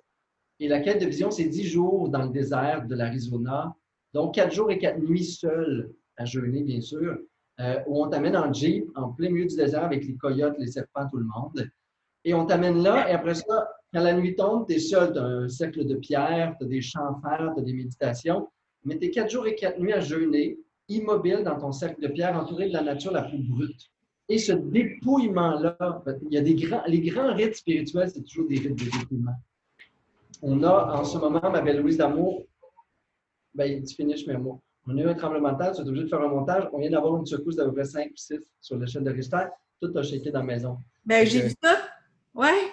[0.60, 3.76] Et la quête de vision, c'est dix jours dans le désert de l'Arizona.
[4.14, 7.18] Donc, quatre jours et quatre nuits seuls à jeûner, bien sûr,
[7.60, 10.68] euh, où on t'amène en jeep, en plein milieu du désert avec les coyotes, les
[10.68, 11.70] serpents, tout le monde.
[12.24, 15.20] Et on t'amène là, et après ça, quand la nuit tombe, tu es seul, tu
[15.20, 18.50] as un cercle de pierre, tu as des chants tu as des méditations,
[18.86, 20.58] mais tu es quatre jours et quatre nuits à jeûner,
[20.88, 23.92] immobile dans ton cercle de pierre, entouré de la nature la plus brute.
[24.30, 25.78] Et ce dépouillement-là,
[26.22, 29.36] il y a des grands, les grands rites spirituels, c'est toujours des rites de dépouillement.
[30.42, 32.44] On a en ce moment, ma belle Louise d'Amour,
[33.54, 34.62] ben, tu finis mes mots.
[34.88, 36.68] On a eu un tremblement de terre, tu es obligé de faire un montage.
[36.74, 39.46] On vient d'avoir une secousse d'à peu près 5 ou 6 sur l'échelle de Richter.
[39.82, 40.78] Tout a shaké dans la maison.
[41.06, 41.78] Ben, j'ai vu ça.
[42.34, 42.72] Ouais.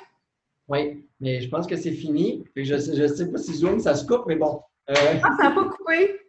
[0.69, 2.45] Oui, mais je pense que c'est fini.
[2.57, 4.61] je ne sais, pas si Zoom, ça se coupe, mais bon.
[4.89, 4.95] Euh...
[5.23, 6.21] Ah, ça n'a pas coupé.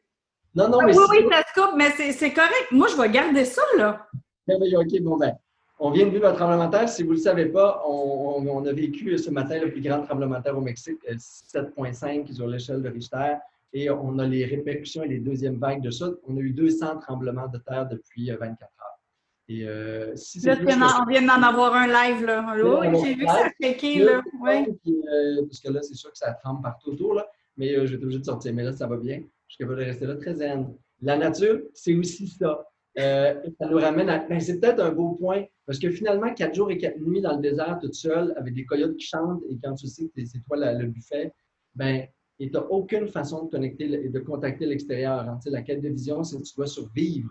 [0.53, 0.97] Non, non, mais.
[0.97, 2.71] Oui, oui, ça se coupe, mais c'est correct.
[2.71, 4.07] Moi, je vais garder ça, là.
[4.47, 5.35] Oui, OK, bon, ben.
[5.83, 6.89] On vient de vivre un tremblement de terre.
[6.89, 10.03] Si vous ne le savez pas, on, on, a vécu ce matin le plus grand
[10.03, 13.33] tremblement de terre au Mexique, 7,5 euh, sur l'échelle de Richter
[13.73, 16.09] et on a les répercussions et les deuxièmes vagues de ça.
[16.27, 18.99] On a eu 200 tremblements de terre depuis 24 euh, heures.
[19.47, 20.55] Et euh, si là,
[21.01, 22.55] on vient d'en avoir un live, là.
[23.03, 24.21] j'ai vu ça shaker, là.
[24.47, 27.27] Euh, parce que là, c'est sûr que ça tremble partout autour, là.
[27.57, 28.53] Mais je vais être obligé de sortir.
[28.53, 29.21] Mais là, ça va bien.
[29.47, 30.73] Je suis capable de rester là très zen.
[31.01, 32.65] La nature, c'est aussi ça.
[32.95, 34.19] Ça nous ramène à.
[34.19, 35.45] Ben, c'est peut-être un beau point.
[35.65, 38.65] Parce que finalement, quatre jours et quatre nuits dans le désert, toute seule, avec des
[38.65, 41.33] coyotes qui chantent, et quand tu sais que c'est toi le buffet,
[41.75, 42.05] ben
[42.39, 45.19] tu n'as aucune façon de connecter et de contacter l'extérieur.
[45.19, 45.39] Hein.
[45.45, 47.29] La quête de vision, c'est que tu dois survivre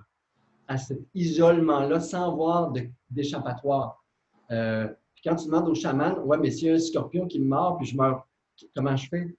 [0.68, 2.72] à cet isolement-là sans voir
[3.10, 4.04] d'échappatoire.
[4.52, 4.88] Euh,
[5.24, 8.26] quand tu demandes au chaman, ouais, un scorpion qui me mord, puis je meurs,
[8.74, 9.36] comment je fais?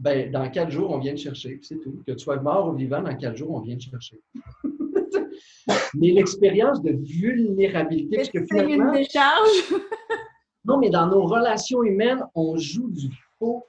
[0.00, 2.02] Ben, dans quatre jours, on vient te chercher, c'est tout.
[2.06, 4.18] Que tu sois mort ou vivant, dans quatre jours, on vient te chercher.
[5.94, 8.92] mais l'expérience de vulnérabilité, parce que finalement...
[8.92, 9.74] une décharge?
[10.64, 13.64] non, mais dans nos relations humaines, on joue du faux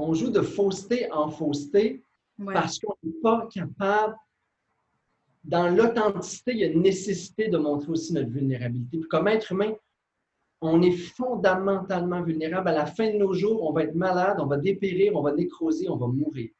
[0.00, 2.02] on joue de fausseté en fausseté
[2.46, 4.16] parce qu'on n'est pas capable.
[5.44, 9.00] Dans l'authenticité, il y a une nécessité de montrer aussi notre vulnérabilité.
[9.10, 9.74] comme être humain,
[10.60, 12.68] on est fondamentalement vulnérable.
[12.68, 15.32] À la fin de nos jours, on va être malade, on va dépérir, on va
[15.32, 16.50] nécroser, on va mourir.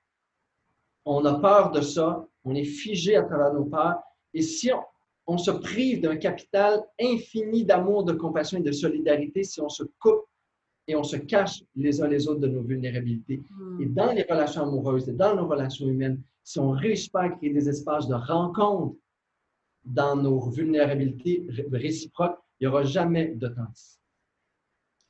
[1.05, 4.01] On a peur de ça, on est figé à travers nos peurs.
[4.33, 4.81] Et si on,
[5.27, 9.85] on se prive d'un capital infini d'amour, de compassion et de solidarité, si on se
[9.99, 10.25] coupe
[10.87, 13.43] et on se cache les uns les autres de nos vulnérabilités.
[13.81, 13.95] Et hmm.
[13.95, 17.29] dans les relations amoureuses et dans nos relations humaines, si on ne réussit pas à
[17.29, 18.97] créer des espaces de rencontre
[19.85, 24.01] dans nos vulnérabilités réciproques, il n'y aura jamais d'authenticité.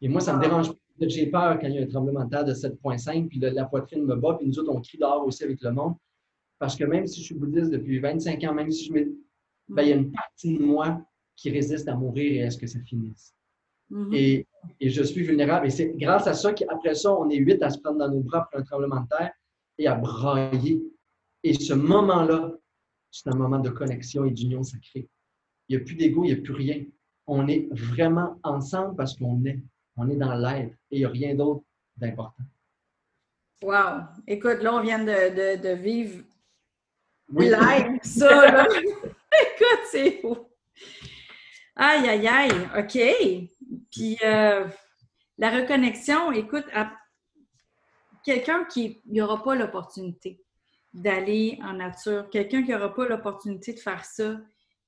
[0.01, 0.77] Et moi, ça me dérange pas.
[1.03, 4.05] J'ai peur quand il y a un tremblement de terre de 7,5, puis la poitrine
[4.05, 5.95] me bat, puis nous autres, on crie dehors aussi avec le monde.
[6.59, 9.17] Parce que même si je suis bouddhiste depuis 25 ans, même si je me.
[9.69, 11.01] Ben, il y a une partie de moi
[11.37, 13.35] qui résiste à mourir et à ce que ça finisse.
[13.91, 14.15] Mm-hmm.
[14.81, 15.67] et, je suis vulnérable.
[15.67, 18.21] Et c'est grâce à ça qu'après ça, on est huit à se prendre dans nos
[18.21, 19.33] bras pour un tremblement de terre
[19.79, 20.83] et à brailler.
[21.43, 22.53] Et ce moment-là,
[23.11, 25.09] c'est un moment de connexion et d'union sacrée.
[25.69, 26.85] Il n'y a plus d'ego, il n'y a plus rien.
[27.33, 29.61] On est vraiment ensemble parce qu'on est.
[29.97, 31.63] On est dans l'être et il n'y a rien d'autre
[31.97, 32.43] d'important.
[33.63, 34.01] Wow!
[34.27, 36.25] Écoute, là, on vient de, vivre
[37.33, 38.67] live ça.
[38.73, 40.39] Écoute, c'est fou.
[41.77, 42.69] Aïe, aïe, aïe.
[42.77, 42.99] OK.
[43.93, 44.67] Puis euh,
[45.39, 46.65] la reconnexion, écoute,
[48.25, 50.43] quelqu'un qui n'aura pas l'opportunité
[50.93, 54.37] d'aller en nature, quelqu'un qui n'aura pas l'opportunité de faire ça,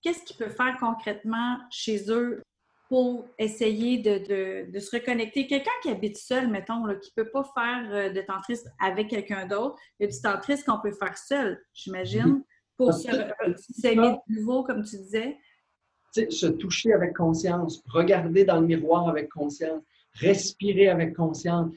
[0.02, 2.42] qu'est-ce qu'il peut faire concrètement chez eux
[2.88, 5.46] pour essayer de, se reconnecter?
[5.46, 9.46] Quelqu'un qui habite seul, mettons, qui ne peut pas faire euh, de tantrisme avec quelqu'un
[9.46, 12.42] d'autre, il y a du tantrisme qu'on peut faire seul, j'imagine,
[12.76, 15.38] pour s'aimer de nouveau, comme tu disais?
[16.12, 19.82] Se toucher avec conscience, regarder dans le miroir avec conscience,
[20.14, 21.72] respirer avec conscience.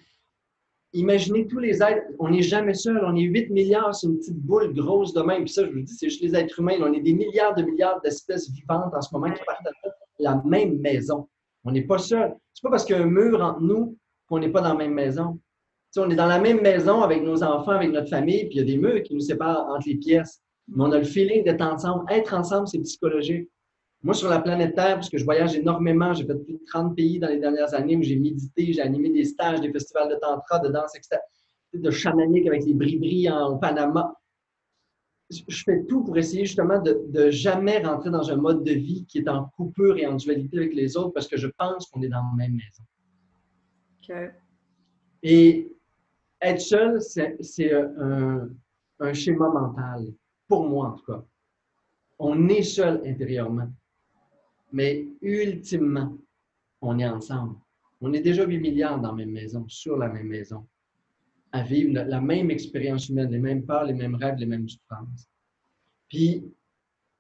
[0.96, 4.40] Imaginez tous les êtres, on n'est jamais seul, on est 8 milliards, c'est une petite
[4.40, 5.44] boule grosse de même.
[5.44, 6.78] Puis ça, je vous dis, c'est juste les êtres humains.
[6.80, 9.74] On est des milliards de milliards d'espèces vivantes en ce moment qui partagent
[10.20, 11.28] la même maison.
[11.66, 12.34] On n'est pas seul.
[12.54, 13.98] C'est pas parce qu'il y a un mur entre nous
[14.30, 15.38] qu'on n'est pas dans la même maison.
[15.98, 18.62] on est dans la même maison avec nos enfants, avec notre famille, puis il y
[18.62, 20.42] a des murs qui nous séparent entre les pièces.
[20.70, 22.06] Mais on a le feeling d'être ensemble.
[22.10, 23.50] Être ensemble, c'est psychologique.
[24.06, 26.96] Moi, sur la planète Terre, parce que je voyage énormément, j'ai fait plus de 30
[26.96, 30.16] pays dans les dernières années où j'ai médité, j'ai animé des stages, des festivals de
[30.22, 31.18] tantra, de danse, etc.,
[31.74, 34.14] de chamanique avec les bris au Panama.
[35.32, 39.08] Je fais tout pour essayer justement de, de, jamais rentrer dans un mode de vie
[39.08, 42.04] qui est en coupure et en dualité avec les autres parce que je pense qu'on
[42.04, 42.84] est dans la même maison.
[44.04, 44.32] OK.
[45.24, 45.76] Et
[46.42, 48.50] être seul, c'est un,
[49.00, 50.14] un, schéma mental.
[50.48, 51.24] pour moi en tout cas.
[52.20, 53.68] On est seul intérieurement,
[54.76, 56.18] mais ultimement,
[56.82, 57.56] on est ensemble.
[58.02, 60.68] On est déjà 8 milliards dans la même maison, sur la même maison,
[61.54, 65.30] à vivre la même expérience humaine, les mêmes peurs, les mêmes rêves, les mêmes souffrances.
[66.10, 66.44] Puis,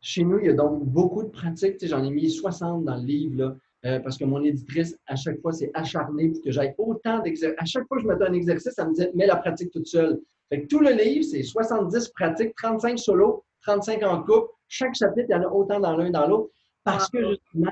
[0.02, 1.78] chez nous, il y a donc beaucoup de pratiques.
[1.88, 5.54] J'en ai mis 60 dans le livre, euh, parce que mon éditrice, à chaque fois,
[5.54, 7.58] c'est acharné pour que j'aille autant d'exercices.
[7.58, 9.72] À chaque fois que je me donne un exercice, ça me dit mets la pratique
[9.72, 10.20] toute seule.
[10.50, 14.50] Fait que tout le livre, c'est 70 pratiques, 35 solos, 35 en couple.
[14.68, 16.52] Chaque chapitre, il y en a autant dans l'un dans l'autre.
[16.86, 17.72] Parce que justement,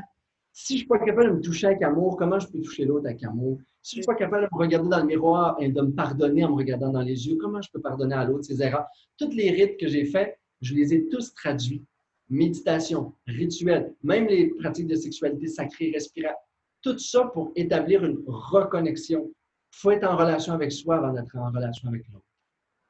[0.51, 2.83] si je ne suis pas capable de me toucher avec amour, comment je peux toucher
[2.83, 3.59] l'autre avec amour?
[3.81, 5.91] Si je ne suis pas capable de me regarder dans le miroir et de me
[5.91, 8.85] pardonner en me regardant dans les yeux, comment je peux pardonner à l'autre ses erreurs?
[9.17, 11.83] Toutes les rites que j'ai faits, je les ai tous traduits.
[12.29, 16.41] Méditation, rituel, même les pratiques de sexualité sacrée, respiratoire,
[16.81, 19.29] tout ça pour établir une reconnexion.
[19.73, 22.25] Il faut être en relation avec soi avant d'être en relation avec l'autre.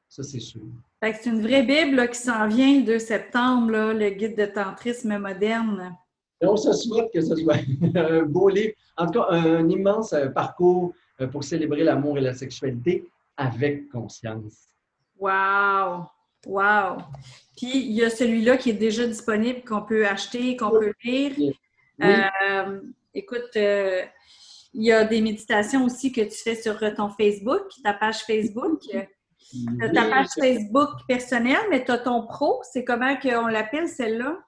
[0.07, 0.61] Ça, c'est sûr.
[1.01, 5.97] C'est une vraie Bible qui s'en vient de septembre, le guide de tantrisme moderne.
[6.45, 7.57] On se souhaite que ce soit
[7.95, 8.73] un beau livre.
[8.97, 13.05] En tout cas, un immense euh, parcours euh, pour célébrer l'amour et la sexualité
[13.37, 14.67] avec conscience.
[15.17, 16.05] Wow!
[16.45, 16.97] Wow!
[17.57, 21.53] Puis, il y a celui-là qui est déjà disponible, qu'on peut acheter, qu'on peut lire.
[22.01, 22.81] Euh,
[23.13, 28.23] écoute, il y a des méditations aussi que tu fais sur ton Facebook, ta page
[28.25, 28.81] Facebook.
[29.81, 32.61] As ta page Facebook personnelle, mais tu as ton pro.
[32.71, 34.39] C'est comment qu'on l'appelle, celle-là?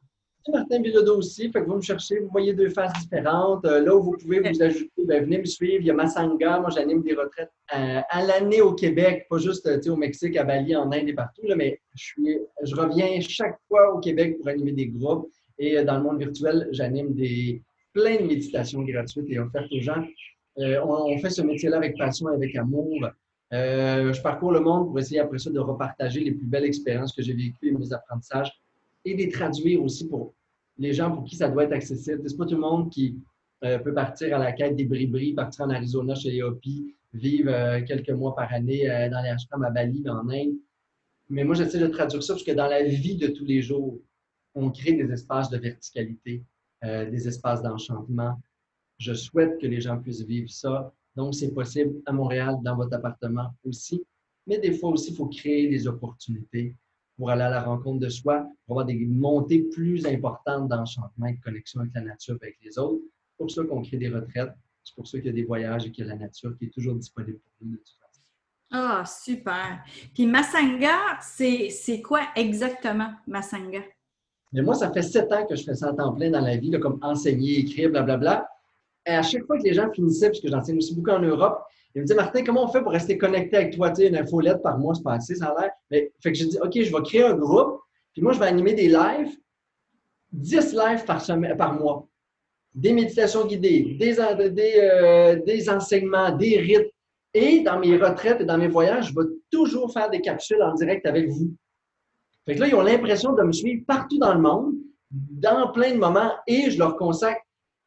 [0.51, 1.51] Martin Bilodeau aussi.
[1.51, 3.65] Fait que vous me cherchez, vous voyez deux faces différentes.
[3.65, 5.81] Euh, là où vous pouvez vous ajouter, ben, venez me suivre.
[5.81, 6.59] Il y a Massanga.
[6.59, 10.75] Moi, j'anime des retraites euh, à, l'année au Québec, pas juste au Mexique, à Bali,
[10.75, 11.43] en Inde et partout.
[11.55, 15.29] mais je, suis, je reviens chaque fois au Québec pour animer des groupes.
[15.57, 17.61] Et euh, dans le monde virtuel, j'anime des
[17.93, 20.03] plein de méditations gratuites et offertes aux gens.
[20.57, 23.07] on, fait ce métier-là avec passion et avec amour.
[23.53, 27.13] Euh, je parcours le monde pour essayer après ça de repartager les plus belles expériences
[27.13, 28.51] que j'ai vécues et mes apprentissages
[29.03, 30.33] et les traduire aussi pour
[30.77, 32.21] les gens pour qui ça doit être accessible.
[32.25, 33.17] C'est pas tout le monde qui
[33.63, 37.81] euh, peut partir à la quête des bribris, partir en Arizona chez Hopi, vivre euh,
[37.81, 40.55] quelques mois par année dans les ashrams à Bali, en Inde.
[41.29, 43.99] Mais moi, j'essaie de traduire ça parce que dans la vie de tous les jours,
[44.53, 46.43] on crée des espaces de verticalité,
[46.83, 48.39] des espaces d'enchantement.
[48.99, 52.95] Je souhaite que les gens puissent vivre ça donc, c'est possible à Montréal, dans votre
[52.95, 54.03] appartement aussi.
[54.47, 56.75] Mais des fois aussi, il faut créer des opportunités
[57.17, 61.33] pour aller à la rencontre de soi, pour avoir des montées plus importantes d'enchantement et
[61.33, 63.01] de connexion avec la nature et avec les autres.
[63.29, 64.53] C'est pour ça qu'on crée des retraites.
[64.83, 66.65] C'est pour ça qu'il y a des voyages et qu'il y a la nature qui
[66.65, 68.21] est toujours disponible pour nous de toute façon.
[68.71, 69.83] Ah, super.
[70.13, 73.81] Puis Masanga, c'est quoi exactement Masanga?
[74.53, 76.57] Mais moi, ça fait sept ans que je fais ça en temps plein dans la
[76.57, 78.47] vie, comme enseigner, écrire, blablabla
[79.05, 81.63] à chaque fois que les gens finissaient, puisque j'enseigne aussi beaucoup en Europe,
[81.95, 83.89] ils me disaient Martin, comment on fait pour rester connecté avec toi?
[83.89, 85.71] Tu sais, une infolette par mois, c'est pas assez, ça a l'air.
[85.89, 87.79] Mais fait que j'ai dit OK, je vais créer un groupe,
[88.13, 89.37] puis moi, je vais animer des lives,
[90.33, 92.07] 10 lives par, mois.
[92.73, 96.91] Des méditations guidées, des, euh, des enseignements, des rites.
[97.33, 100.73] Et dans mes retraites et dans mes voyages, je vais toujours faire des capsules en
[100.73, 101.53] direct avec vous.
[102.45, 104.73] Fait que là, ils ont l'impression de me suivre partout dans le monde,
[105.11, 107.41] dans plein de moments, et je leur consacre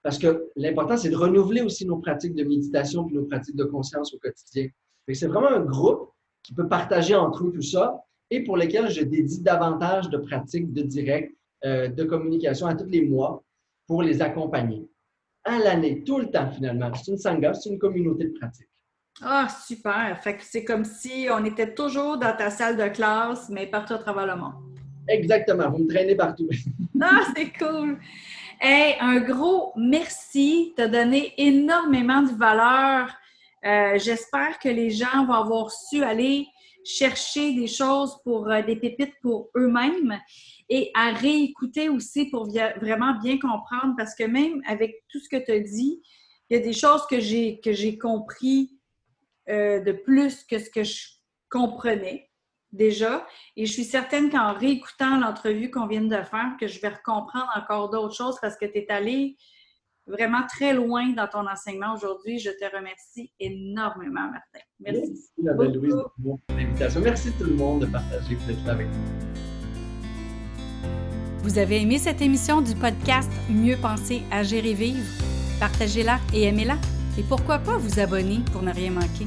[0.08, 3.64] parce que l'important, c'est de renouveler aussi nos pratiques de méditation et nos pratiques de
[3.64, 4.68] conscience au quotidien.
[5.12, 9.02] C'est vraiment un groupe qui peut partager entre eux tout ça et pour lesquels je
[9.02, 11.36] dédie davantage de pratiques de direct,
[11.66, 13.44] euh, de communication à tous les mois
[13.86, 14.88] pour les accompagner.
[15.44, 16.90] À l'année, tout le temps finalement.
[16.94, 18.70] C'est une sangha, c'est une communauté de pratiques.
[19.20, 20.18] Ah, super.
[20.22, 23.92] Fait que c'est comme si on était toujours dans ta salle de classe, mais partout
[23.92, 24.54] à travers le monde.
[25.06, 25.68] Exactement.
[25.68, 26.48] Vous me traînez partout.
[27.02, 27.98] ah, c'est cool.
[28.60, 30.72] Hey, un gros merci.
[30.76, 33.08] Tu as donné énormément de valeur.
[33.64, 36.48] Euh, j'espère que les gens vont avoir su aller
[36.84, 40.18] chercher des choses pour euh, des pépites pour eux-mêmes
[40.68, 45.44] et à réécouter aussi pour vraiment bien comprendre parce que même avec tout ce que
[45.44, 46.02] tu as dit,
[46.50, 48.76] il y a des choses que j'ai compris
[49.48, 51.06] euh, de plus que ce que je
[51.48, 52.27] comprenais
[52.72, 53.26] déjà.
[53.56, 57.50] Et je suis certaine qu'en réécoutant l'entrevue qu'on vient de faire, que je vais comprendre
[57.56, 59.36] encore d'autres choses parce que tu es allé
[60.06, 62.38] vraiment très loin dans ton enseignement aujourd'hui.
[62.38, 64.64] Je te remercie énormément, Martin.
[64.80, 65.30] Merci.
[65.38, 67.00] Merci, Louise, pour l'invitation.
[67.00, 69.28] Merci tout le monde de partager peut-être avec nous.
[71.42, 75.04] Vous avez aimé cette émission du podcast Mieux penser, agir et vivre?
[75.60, 76.76] Partagez-la et aimez-la.
[77.18, 79.26] Et pourquoi pas vous abonner pour ne rien manquer?